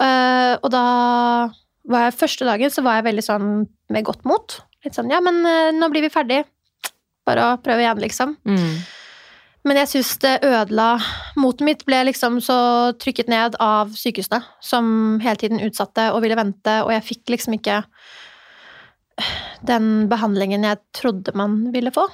[0.00, 0.84] Uh, og da
[1.90, 3.50] var jeg første dagen så var jeg veldig sånn
[3.92, 4.56] med godt mot.
[4.84, 6.40] Litt sånn ja, men uh, nå blir vi ferdig.
[7.28, 8.34] Bare å prøve igjen, liksom.
[8.48, 8.80] Mm.
[9.68, 10.94] Men jeg syns det ødela
[11.40, 12.56] Motet mitt ble liksom så
[13.00, 17.58] trykket ned av sykehusene, som hele tiden utsatte og ville vente, og jeg fikk liksom
[17.58, 17.82] ikke
[19.68, 22.06] den behandlingen jeg trodde man ville få.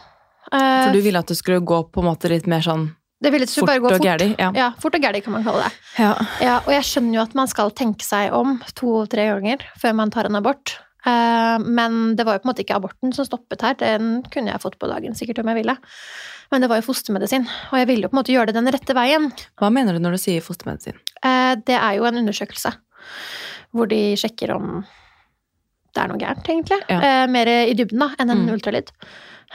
[0.51, 3.47] For du ville at det skulle gå på en måte litt mer sånn det ville
[3.49, 4.05] fort bare gå og fort.
[4.05, 4.27] gæli?
[4.37, 4.51] Ja.
[4.53, 5.77] Ja, fort og gæli kan man kalle det.
[6.03, 6.11] ja.
[6.43, 10.13] Ja, og jeg skjønner jo at man skal tenke seg om to-tre ganger før man
[10.13, 10.77] tar en abort.
[11.07, 14.51] Eh, Men det var jo på en måte ikke aborten som stoppet her, den kunne
[14.53, 15.77] jeg fått på dagen sikkert om jeg ville.
[16.53, 18.71] Men det var jo fostermedisin, og jeg ville jo på en måte gjøre det den
[18.75, 19.31] rette veien.
[19.59, 20.95] Hva mener du når du sier fostermedisin?
[21.23, 22.75] Eh, Det er jo en undersøkelse
[23.75, 24.85] hvor de sjekker om
[25.95, 26.79] det er noe gærent, egentlig.
[26.91, 27.01] Ja.
[27.01, 28.53] Eh, Mer i dybden da, enn en Mm.
[28.55, 28.91] ultralyd.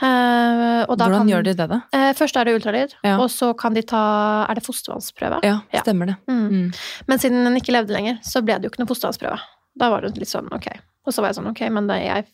[0.00, 1.80] Hvordan kan- gjør de det, da?
[2.14, 3.18] Først er det ultralyd, Ja.
[3.18, 5.40] og så kan de ta Er det fostervannsprøve?
[5.44, 5.80] Ja, Ja.
[5.82, 6.16] stemmer det.
[6.28, 6.48] Mm.
[6.50, 6.74] Mm.
[7.06, 9.38] Men siden den ikke levde lenger, så ble det jo ikke noe fostervannsprøve.
[9.78, 10.66] Da var det litt sånn ok.
[11.06, 12.26] Og så var jeg sånn ok, men jeg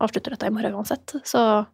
[0.00, 1.66] avslutter dette i morgen uansett, så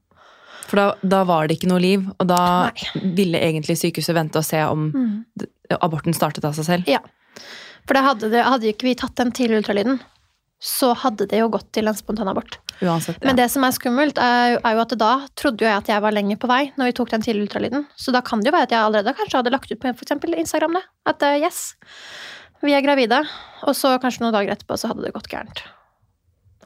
[0.66, 3.12] For da, da var det ikke noe liv, og da Nei.
[3.16, 5.46] ville egentlig sykehuset vente og se om mm.
[5.78, 6.90] aborten startet av seg selv.
[6.90, 7.02] Ja.
[7.86, 10.00] For hadde, det, hadde ikke vi tatt den tidlige ultralyden,
[10.62, 12.58] så hadde det jo gått til en spontanabort.
[12.80, 13.20] Uansett.
[13.20, 13.28] Ja.
[13.28, 16.02] Men det som er skummelt, er, er jo at da trodde jo jeg at jeg
[16.02, 17.86] var lenger på vei når vi tok den tidlige ultralyden.
[18.00, 20.08] Så da kan det jo være at jeg allerede kanskje hadde lagt ut på for
[20.08, 20.84] eksempel Instagram det.
[21.08, 21.62] At uh, yes,
[22.64, 23.22] vi er gravide.
[23.68, 25.62] Og så kanskje noen dager etterpå så hadde det gått gærent.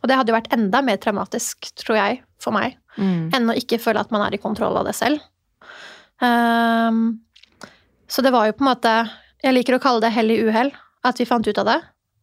[0.01, 3.31] Og det hadde jo vært enda mer traumatisk, tror jeg, for meg, Mm.
[3.33, 5.21] enn å ikke føle at man er i kontroll av det selv.
[6.21, 7.21] Um,
[8.11, 8.91] så det var jo på en måte
[9.41, 10.69] Jeg liker å kalle det hell i uhell,
[11.07, 11.79] at vi fant ut av det.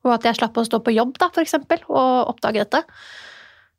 [0.05, 2.83] Og at jeg slapp å stå på jobb, da, for eksempel, og oppdage dette.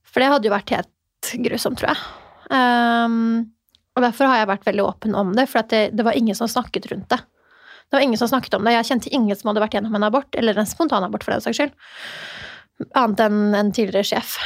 [0.03, 2.03] For det hadde jo vært helt grusomt, tror jeg.
[2.51, 3.53] Um,
[3.95, 6.51] og derfor har jeg vært veldig åpen om det, for det, det var ingen som
[6.51, 7.21] snakket rundt det.
[7.21, 8.75] Det var ingen som snakket om det.
[8.75, 11.61] Jeg kjente ingen som hadde vært gjennom en abort, eller en spontanabort for den saks
[11.61, 11.73] skyld.
[12.95, 14.37] Annet enn en tidligere sjef,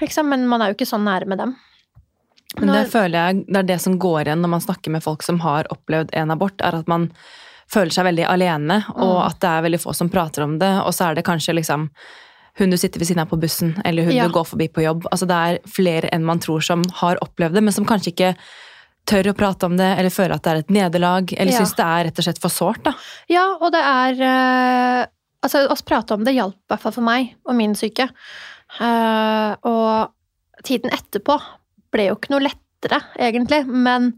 [0.00, 0.28] liksom.
[0.28, 1.56] Men man er jo ikke sånn nære med dem.
[2.58, 5.02] Men det Når- føler jeg det er det som går igjen når man snakker med
[5.02, 7.10] folk som har opplevd en abort, er at man
[7.72, 9.26] føler seg veldig alene, og Mm.
[9.26, 10.68] at det er veldig få som prater om det.
[10.84, 11.90] Og så er det kanskje liksom
[12.58, 14.26] hun du sitter ved siden av på bussen, eller hun Ja.
[14.26, 15.06] du går forbi på jobb.
[15.10, 18.36] Altså Det er flere enn man tror som har opplevd det, men som kanskje ikke
[19.06, 21.58] tør å prate om det, eller føler at det er et nederlag, eller Ja.
[21.60, 22.82] syns det er rett og slett for sårt.
[22.84, 22.92] da.
[23.28, 25.06] Ja, og det er eh,
[25.42, 28.06] Altså, å prate om det hjalp i hvert fall for meg og min syke.
[28.78, 31.36] Uh, og tiden etterpå
[31.92, 34.12] ble jo ikke noe lettere, egentlig, men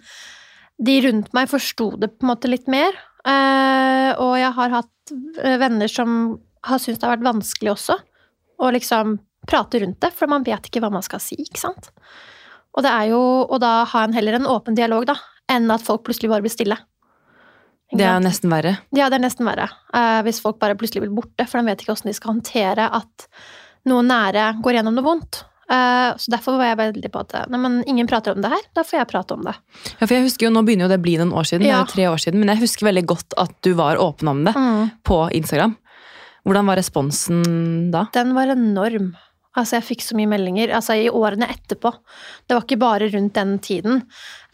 [0.85, 2.97] de rundt meg forsto det på en måte litt mer.
[3.25, 7.97] Uh, og jeg har hatt eh, venner som har syntes det har vært vanskelig også,
[8.61, 9.19] å liksom
[9.49, 11.91] prate rundt det, for man vet ikke hva man skal si, ikke sant.
[12.75, 15.17] Og det er jo å da ha en, heller en åpen dialog, da,
[15.53, 16.79] enn at folk plutselig bare blir stille.
[17.93, 18.79] Det er nesten verre.
[18.97, 19.69] Ja, det er nesten verre.
[19.95, 22.87] Eh, hvis folk bare plutselig blir borte, for de vet ikke hvordan de skal håndtere
[22.97, 23.27] at
[23.91, 25.43] noen nære går gjennom noe vondt.
[25.71, 28.65] Eh, så derfor var jeg veldig på at nei, men ingen prater om det her,
[28.77, 29.55] da får jeg prate om det.
[30.01, 31.71] Ja, for jeg husker jo, Nå begynner jo det å bli noen år siden, det
[31.73, 31.79] Ja.
[31.81, 34.45] er jo tre år siden, men jeg husker veldig godt at du var åpen om
[34.45, 34.55] det
[35.05, 35.77] på Instagram.
[36.45, 38.09] Hvordan var responsen da?
[38.13, 39.15] Den var enorm.
[39.57, 40.75] Altså, jeg fikk så mye meldinger.
[40.75, 41.95] Altså, i årene etterpå.
[42.49, 44.03] Det var ikke bare rundt den tiden.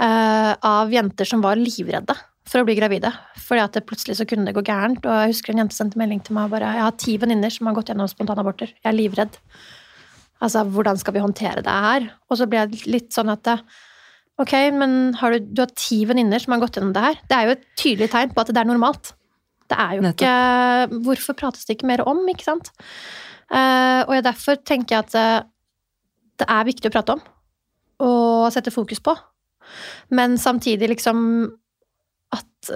[0.01, 2.15] Uh, av jenter som var livredde
[2.51, 3.13] for å bli gravide.
[3.39, 5.05] Fordi at det plutselig så kunne det gå gærent.
[5.07, 7.55] Og jeg husker en jente sendte melding til meg og bare Jeg har ti venninner
[7.55, 8.73] som har gått gjennom spontanaborter.
[8.75, 9.39] Jeg er livredd.
[10.41, 12.11] Altså, hvordan skal vi håndtere det her?
[12.31, 13.55] Og så ble jeg litt sånn at
[14.41, 17.19] Ok, men har du, du har ti venninner som har gått gjennom det her.
[17.29, 19.13] Det er jo et tydelig tegn på at det er normalt.
[19.69, 20.23] Det er jo Nettopp.
[20.25, 22.71] ikke Hvorfor prates det ikke mer om, ikke sant?
[23.53, 25.49] Uh, og jeg, derfor tenker jeg at eh,
[26.41, 27.23] det er viktig å prate om.
[28.07, 29.13] Og sette fokus på.
[30.17, 31.21] Men samtidig liksom
[32.35, 32.73] at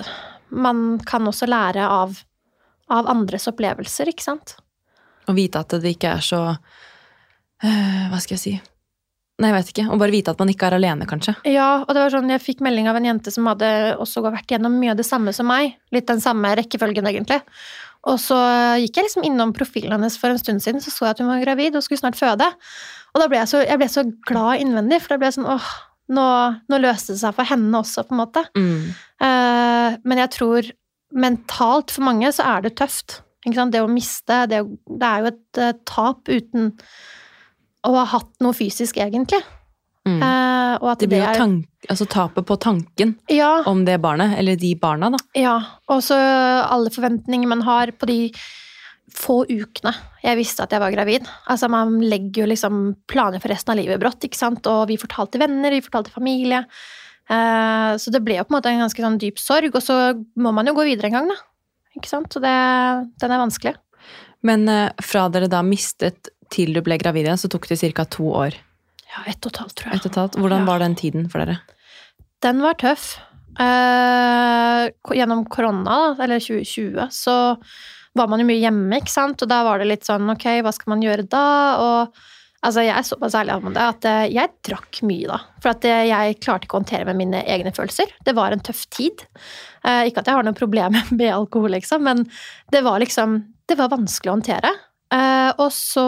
[0.54, 2.18] man kan også lære av,
[2.92, 4.56] av andres opplevelser, ikke sant?
[5.28, 8.54] Å vite at det ikke er så øh, Hva skal jeg si?
[9.42, 9.84] Nei, jeg vet ikke.
[9.90, 11.32] Å bare vite at man ikke er alene, kanskje.
[11.50, 14.52] Ja, og det var sånn, jeg fikk melding av en jente som hadde også vært
[14.54, 15.74] gjennom mye av det samme som meg.
[15.94, 17.40] Litt den samme rekkefølgen, egentlig.
[18.06, 18.38] Og så
[18.78, 21.32] gikk jeg liksom innom profilen hennes for en stund siden, så så jeg at hun
[21.32, 22.46] var gravid og skulle snart føde.
[23.14, 25.50] Og da ble jeg så, jeg ble så glad innvendig, for da ble jeg sånn
[25.50, 25.72] åh,
[26.12, 26.24] nå,
[26.68, 28.42] nå løste det seg for henne også, på en måte.
[28.58, 28.94] Mm.
[29.22, 30.70] Uh, men jeg tror
[31.14, 33.20] mentalt for mange så er det tøft.
[33.44, 36.72] Det å miste, det, det er jo et uh, tap uten
[37.84, 39.42] å ha hatt noe fysisk, egentlig.
[40.08, 40.20] Mm.
[40.20, 44.56] Uh, Det blir jo er- tank, altså tapet på tanken Ja, om det barnet, eller
[44.60, 45.20] de barna, da.
[45.38, 45.54] ja.
[45.88, 48.18] Og så alle forventninger man har på de
[49.12, 49.92] få ukene
[50.24, 51.26] jeg visste at jeg var gravid.
[51.52, 52.78] Altså Man legger jo liksom
[53.10, 54.64] planer for resten av livet brått, ikke sant.
[54.66, 56.62] Og vi fortalte venner, vi fortalte familie.
[57.28, 59.98] Eh, så det ble jo på en måte en ganske sånn dyp sorg, og så
[60.40, 61.36] må man jo gå videre en gang, da.
[61.96, 62.32] Ikke sant.
[62.32, 62.54] Så det,
[63.20, 63.74] den er vanskelig.
[64.44, 68.04] Men eh, fra dere da mistet til du ble gravid igjen, så tok det ca.
[68.08, 68.56] to år.
[69.14, 70.00] Ja, ett og et halvt, tror jeg.
[70.00, 70.40] Et og et halvt.
[70.40, 70.70] Hvordan Ja.
[70.72, 71.60] var den tiden for dere?
[72.42, 73.18] Den var tøff.
[73.60, 77.36] Eh, gjennom korona, eller 2020, så
[78.14, 79.42] var man jo mye hjemme, ikke sant?
[79.42, 81.44] Og da var det litt sånn, ok, hva skal man gjøre da?
[81.82, 82.22] Og
[82.64, 85.40] altså, jeg er såpass ærlig om det at eh, jeg drakk mye da.
[85.62, 88.14] For at eh, jeg klarte ikke å håndtere med mine egne følelser.
[88.24, 89.26] Det var en tøff tid.
[89.84, 92.24] Eh, ikke at jeg har noe problem med alkohol, liksom, men
[92.74, 94.74] det var liksom, det var vanskelig å håndtere.
[95.14, 96.02] Og så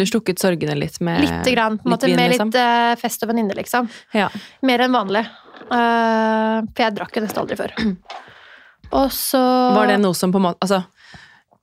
[0.00, 2.48] Du slukket sorgene litt med Lite grann, på en måte, med liksom?
[2.50, 3.86] litt fest og venninne, liksom.
[4.16, 4.26] Ja.
[4.66, 5.22] Mer enn vanlig.
[5.68, 7.76] For jeg drakk jo nesten aldri før.
[8.98, 9.38] Og så
[9.76, 10.80] Var det noe som på en måte altså,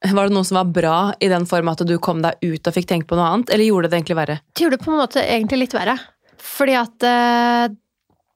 [0.06, 2.76] Var det noe som var bra i den form at du kom deg ut og
[2.76, 4.40] fikk tenkt på noe annet, eller gjorde det egentlig verre?
[4.54, 5.96] Det gjorde det på en måte egentlig litt verre.
[6.48, 7.64] Fordi at uh,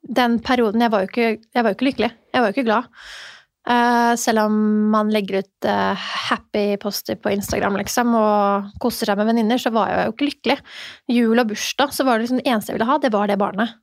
[0.02, 2.10] den perioden Jeg var jo ikke, jeg var jo ikke lykkelig.
[2.34, 2.88] Jeg var jo ikke glad.
[3.62, 4.56] Uh, selv om
[4.90, 9.70] man legger ut uh, happy poster på Instagram liksom, og koser seg med venninner, så
[9.76, 10.58] var jeg jo ikke lykkelig.
[11.14, 13.38] Jul og bursdag, så var det liksom det eneste jeg ville ha, det var det
[13.42, 13.78] barnet.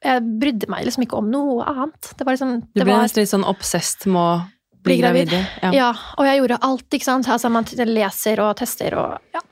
[0.00, 2.14] Jeg brydde meg liksom ikke om noe annet.
[2.16, 4.30] Det var liksom Du ble var, nesten litt sånn obsessed med å
[4.84, 5.32] bli, gravid.
[5.62, 5.70] Ja.
[5.74, 7.28] Ja, og jeg gjorde alt, ikke sant.
[7.30, 9.42] Altså, man leser og tester og ja.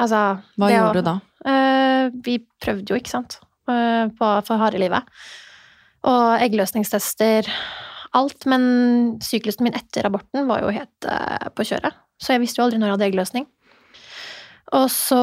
[0.00, 0.20] Altså
[0.56, 1.14] Hva gjorde du da?
[1.44, 3.38] Uh, vi prøvde jo, ikke sant,
[3.68, 5.04] eh, på, for harde livet.
[6.08, 7.48] Og eggløsningstester,
[8.16, 8.46] alt.
[8.48, 8.62] Men
[9.24, 11.96] syklusen min etter aborten var jo helt uh, på kjøret.
[12.20, 13.48] Så jeg visste jo aldri når jeg hadde eggløsning.
[14.76, 15.20] Og så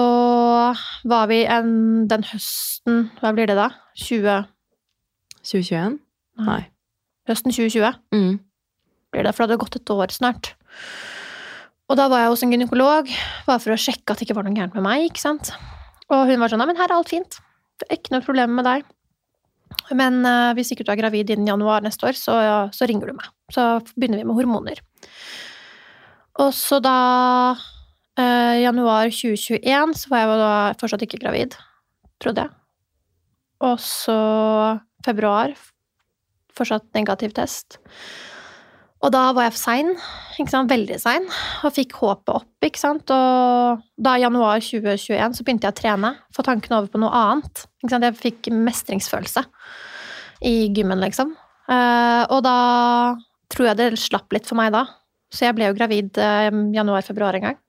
[1.08, 1.70] var vi en,
[2.12, 3.70] den høsten Hva blir det da?
[3.96, 4.42] 20...
[5.48, 5.96] 2021?
[6.44, 6.62] Nei.
[7.30, 8.40] Høsten 2020 Mm.
[9.14, 10.54] Blir det, for det hadde gått et år snart.
[11.88, 13.10] Og da var jeg hos en gynekolog,
[13.48, 15.08] bare for å sjekke at det ikke var noe gærent med meg.
[15.08, 15.54] ikke sant?
[16.12, 17.40] Og hun var sånn, 'Nei, men her er alt fint.
[17.80, 18.84] Det er ikke noe problem med deg.
[19.96, 22.36] Men uh, hvis ikke du er gravid innen januar neste år, så,
[22.76, 23.28] så ringer du meg.
[23.54, 24.82] Så begynner vi med hormoner.
[26.44, 27.56] Og så da,
[28.20, 31.56] uh, januar 2021, så var jeg da fortsatt ikke gravid,
[32.24, 32.56] trodde jeg.
[33.68, 34.18] Og så
[35.06, 35.56] februar,
[36.58, 37.80] fortsatt negativ test.
[39.06, 39.90] Og da var jeg for sein,
[40.42, 40.72] ikke sant?
[40.72, 41.26] veldig sein,
[41.66, 42.50] og fikk håpet opp.
[42.66, 43.12] ikke sant?
[43.14, 47.14] Og da i januar 2021 så begynte jeg å trene, få tankene over på noe
[47.14, 47.68] annet.
[47.84, 48.08] Ikke sant?
[48.08, 49.46] Jeg fikk mestringsfølelse
[50.50, 51.36] i gymmen, liksom.
[51.70, 52.58] Eh, og da
[53.54, 54.88] tror jeg det slapp litt for meg da.
[55.34, 57.62] Så jeg ble jo gravid eh, januar-februar en gang.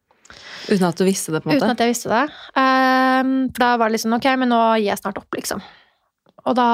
[0.68, 1.64] Uten at du visste det, på en måte?
[1.64, 2.24] Uten at jeg visste det.
[2.56, 3.20] Eh,
[3.52, 5.60] for da var det liksom ok, men nå gir jeg snart opp, liksom.
[6.48, 6.70] Og da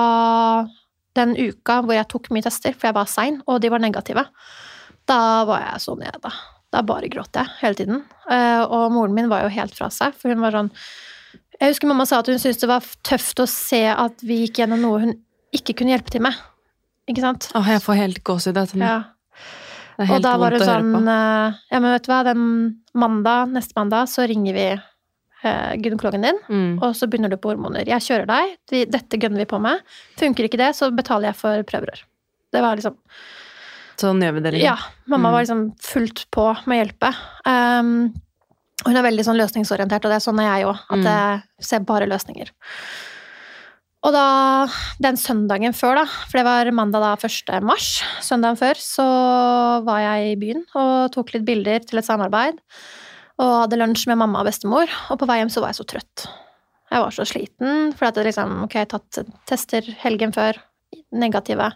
[1.14, 4.24] Den uka hvor jeg tok mye tester, for jeg var sein, og de var negative,
[5.06, 6.32] da var jeg så nede, da.
[6.82, 8.00] Bare gråt jeg hele tiden.
[8.26, 10.72] Eh, og moren min var jo helt fra seg, for hun var sånn
[11.60, 14.58] Jeg husker mamma sa at hun syntes det var tøft å se at vi gikk
[14.58, 15.12] gjennom noe hun
[15.54, 16.34] ikke kunne hjelpe til med.
[17.06, 17.46] Ikke sant?
[17.54, 18.56] Åh, jeg får helt gåsehud.
[18.58, 18.96] Det, Ja.
[19.94, 22.42] det er Og helt da var det sånn eh, Ja, men vet du hva, den
[22.98, 24.66] mandag, neste mandag, så ringer vi
[25.80, 26.82] gynekologen din, Mm.
[26.82, 27.84] og så begynner du på hormoner.
[27.86, 28.56] Jeg kjører deg,
[28.90, 29.80] dette gønner vi på med.
[30.18, 32.02] Funker ikke det, så betaler jeg for prøverør.
[32.52, 32.96] Det var liksom
[33.96, 34.52] Sånn gjør vi det.
[34.54, 34.64] liksom.
[34.66, 34.76] Ja,
[35.06, 35.32] mamma Mm.
[35.32, 37.14] var liksom fullt på med å hjelpe.
[37.46, 38.12] Um,
[38.84, 40.78] hun er veldig sånn løsningsorientert, og det er sånn er jeg òg.
[40.90, 41.04] At Mm.
[41.04, 42.50] jeg ser bare løsninger.
[44.04, 44.66] Og da,
[45.00, 47.62] den søndagen før, da, for det var mandag da 1.
[47.64, 52.58] mars, søndagen før, så var jeg i byen og tok litt bilder til et samarbeid.
[53.42, 55.86] Og hadde lunsj med mamma og bestemor, og på vei hjem så var jeg så
[55.90, 56.26] trøtt.
[56.92, 60.60] Jeg var så sliten, for at det liksom, ok, jeg har tatt tester helgen før,
[61.10, 61.72] negative.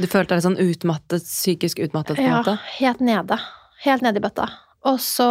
[0.00, 2.56] Du følte deg sånn utmattet, psykisk utmattet, på en Ja, måte?
[2.80, 3.38] helt nede.
[3.84, 4.48] Helt nede i bøtta.
[4.88, 5.28] Og så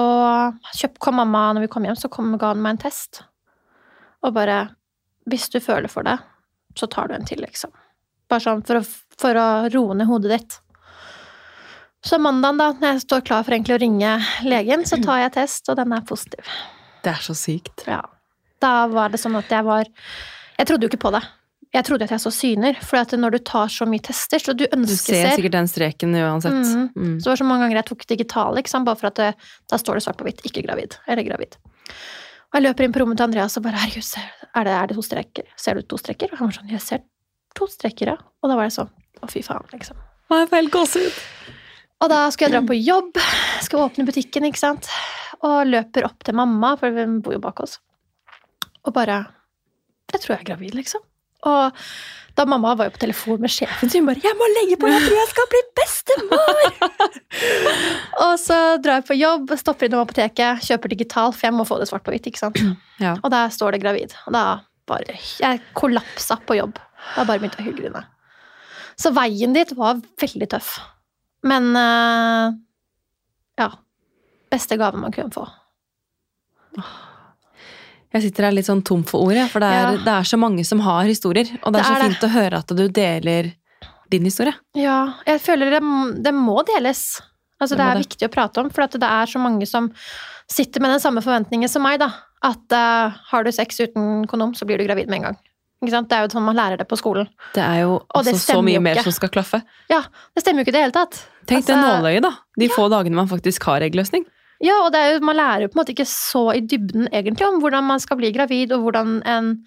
[1.01, 3.23] kom mamma når vi kom hjem, så kom, ga hun meg en test.
[4.23, 4.75] Og bare
[5.29, 6.15] Hvis du føler for det,
[6.79, 7.69] så tar du en til, liksom.
[8.29, 8.83] Bare sånn for å,
[9.19, 10.55] for å roe ned hodet ditt.
[12.05, 14.13] Så mandagen, da, når jeg står klar for egentlig å ringe
[14.47, 16.53] legen, så tar jeg test, og den er positiv.
[17.03, 17.83] Det er så sykt.
[17.87, 17.99] Ja.
[18.59, 21.21] Da var det sånn at jeg var Jeg trodde jo ikke på det.
[21.69, 24.55] Jeg trodde at jeg så syner, for at når du tar så mye tester, så
[24.57, 26.55] du ønsker Du ser sikkert den streken uansett.
[26.65, 26.87] Mm.
[26.95, 27.13] Mm.
[27.19, 29.29] Så det var så mange ganger jeg tok digitale, bare for at det,
[29.69, 31.59] da står det svart på hvitt 'ikke gravid' eller 'gravid'.
[32.49, 34.17] Og jeg løper inn på rommet til Andreas og bare 'herregud,
[34.55, 35.45] er, det, er det to streker?
[35.55, 36.99] Ser du to streker?' Og han var sånn 'jeg ser
[37.53, 38.17] to streker, ja'.
[38.41, 38.89] Og da var det sånn
[39.21, 39.95] 'å, fy faen', liksom.
[40.31, 41.13] Å, Jeg får helt gåsehud.
[41.99, 43.19] Og da skal jeg dra på jobb,
[43.65, 44.87] skal åpne butikken, ikke sant.
[45.43, 47.79] Og løper opp til mamma, for hun bor jo bak oss.
[48.85, 49.27] Og bare
[50.11, 51.01] 'jeg tror jeg er gravid', liksom.
[51.43, 51.71] Og
[52.35, 55.01] da mamma var jo på telefon med sjefen sin, bare 'jeg må legge på, jeg
[55.07, 56.73] tror jeg skal bli bestemor'!
[58.25, 61.79] og så drar jeg på jobb, stopper innom apoteket, kjøper digital, for jeg må få
[61.79, 62.59] det svart på hvitt, ikke sant.
[62.99, 63.15] Ja.
[63.23, 64.11] Og der står det gravid.
[64.27, 66.79] Og da bare Jeg kollapsa på jobb.
[67.15, 68.01] Da bare begynte jeg å hylgrine.
[68.99, 70.79] Så veien dit var veldig tøff.
[71.43, 72.57] Men eh,
[73.61, 73.69] ja.
[74.51, 75.45] Beste gave man kunne få.
[78.09, 79.97] Jeg sitter her litt sånn tom for ord, for det er, Ja.
[80.01, 81.45] det er så mange som har historier.
[81.61, 82.07] Og det er, Det så er det.
[82.09, 83.51] fint å høre at du deler
[84.09, 84.55] din historie.
[84.73, 85.81] Ja, jeg føler det,
[86.25, 87.21] det må deles.
[87.61, 89.91] Altså, Det er viktig å prate om, for det er så mange som
[90.49, 92.09] sitter med den samme forventningen som meg, da.
[92.41, 95.37] At uh, har du sex uten kondom, så blir du gravid med en gang.
[95.79, 97.27] Det er jo sånn man lærer det på skolen.
[97.55, 99.61] Det er jo Og det altså så mye mer som skal klaffe.
[99.89, 100.01] Ja,
[100.35, 101.21] det stemmer jo ikke i det hele tatt.
[101.47, 102.31] Tenk det Altså- nåløyet, da.
[102.59, 104.25] De få dagene man faktisk har eggløsning.
[104.61, 107.07] Ja, og det er jo, man lærer jo på en måte ikke så i dybden
[107.13, 109.63] egentlig om hvordan man skal bli gravid, og hvordan en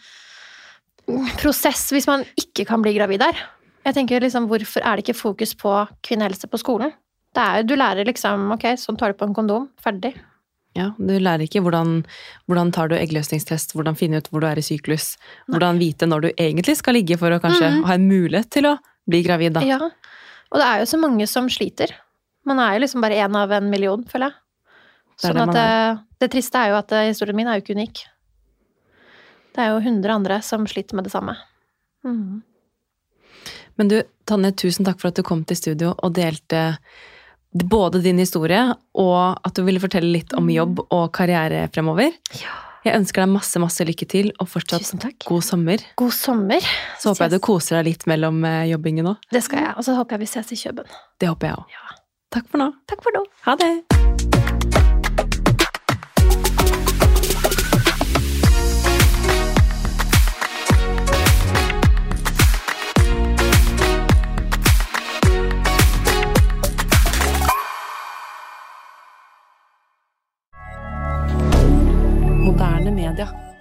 [1.40, 3.38] prosess hvis man ikke kan bli gravid er.
[3.86, 5.72] Jeg tenker liksom, Hvorfor er det ikke fokus på
[6.06, 6.92] kvinnehelse på skolen?
[7.34, 9.68] Det er jo, Du lærer liksom Ok, sånn tar du på en kondom.
[9.82, 10.14] Ferdig.
[10.73, 12.01] Ja, Du lærer ikke hvordan,
[12.49, 15.16] hvordan tar du eggløsningstest, hvordan finne ut hvor du er i syklus,
[15.53, 17.83] hvordan vite når du egentlig skal ligge for å kanskje mm.
[17.89, 19.59] ha en mulighet til å bli gravid.
[19.59, 19.64] da.
[19.68, 19.81] Ja.
[20.53, 21.93] Og det er jo så mange som sliter.
[22.49, 24.39] Man er jo liksom bare én av en million, føler jeg.
[25.23, 25.68] Sånn det det,
[26.25, 28.05] det triste er jo at eh, historien min er jo ikke unik.
[29.53, 31.37] Det er jo 100 andre som sliter med det samme.
[32.07, 32.41] Mm.
[33.77, 33.99] Men du,
[34.29, 36.62] Tanne, tusen takk for at du kom til studio og delte
[37.53, 38.64] både din historie
[38.98, 42.14] og at du ville fortelle litt om jobb og karriere fremover.
[42.82, 45.84] Jeg ønsker deg masse, masse lykke til, og fortsatt god sommer.
[46.00, 46.66] God sommer.
[46.98, 49.28] Så håper jeg du koser deg litt mellom eh, jobbingen òg.
[49.30, 49.76] Det skal jeg.
[49.78, 50.96] Og så håper jeg vi ses i Kjøben.
[51.22, 51.76] Det håper jeg òg.
[51.78, 52.00] Ja.
[52.32, 52.72] Takk for nå.
[52.90, 53.26] Takk for nå.
[53.46, 54.11] Ha det!
[73.12, 73.51] milliardaire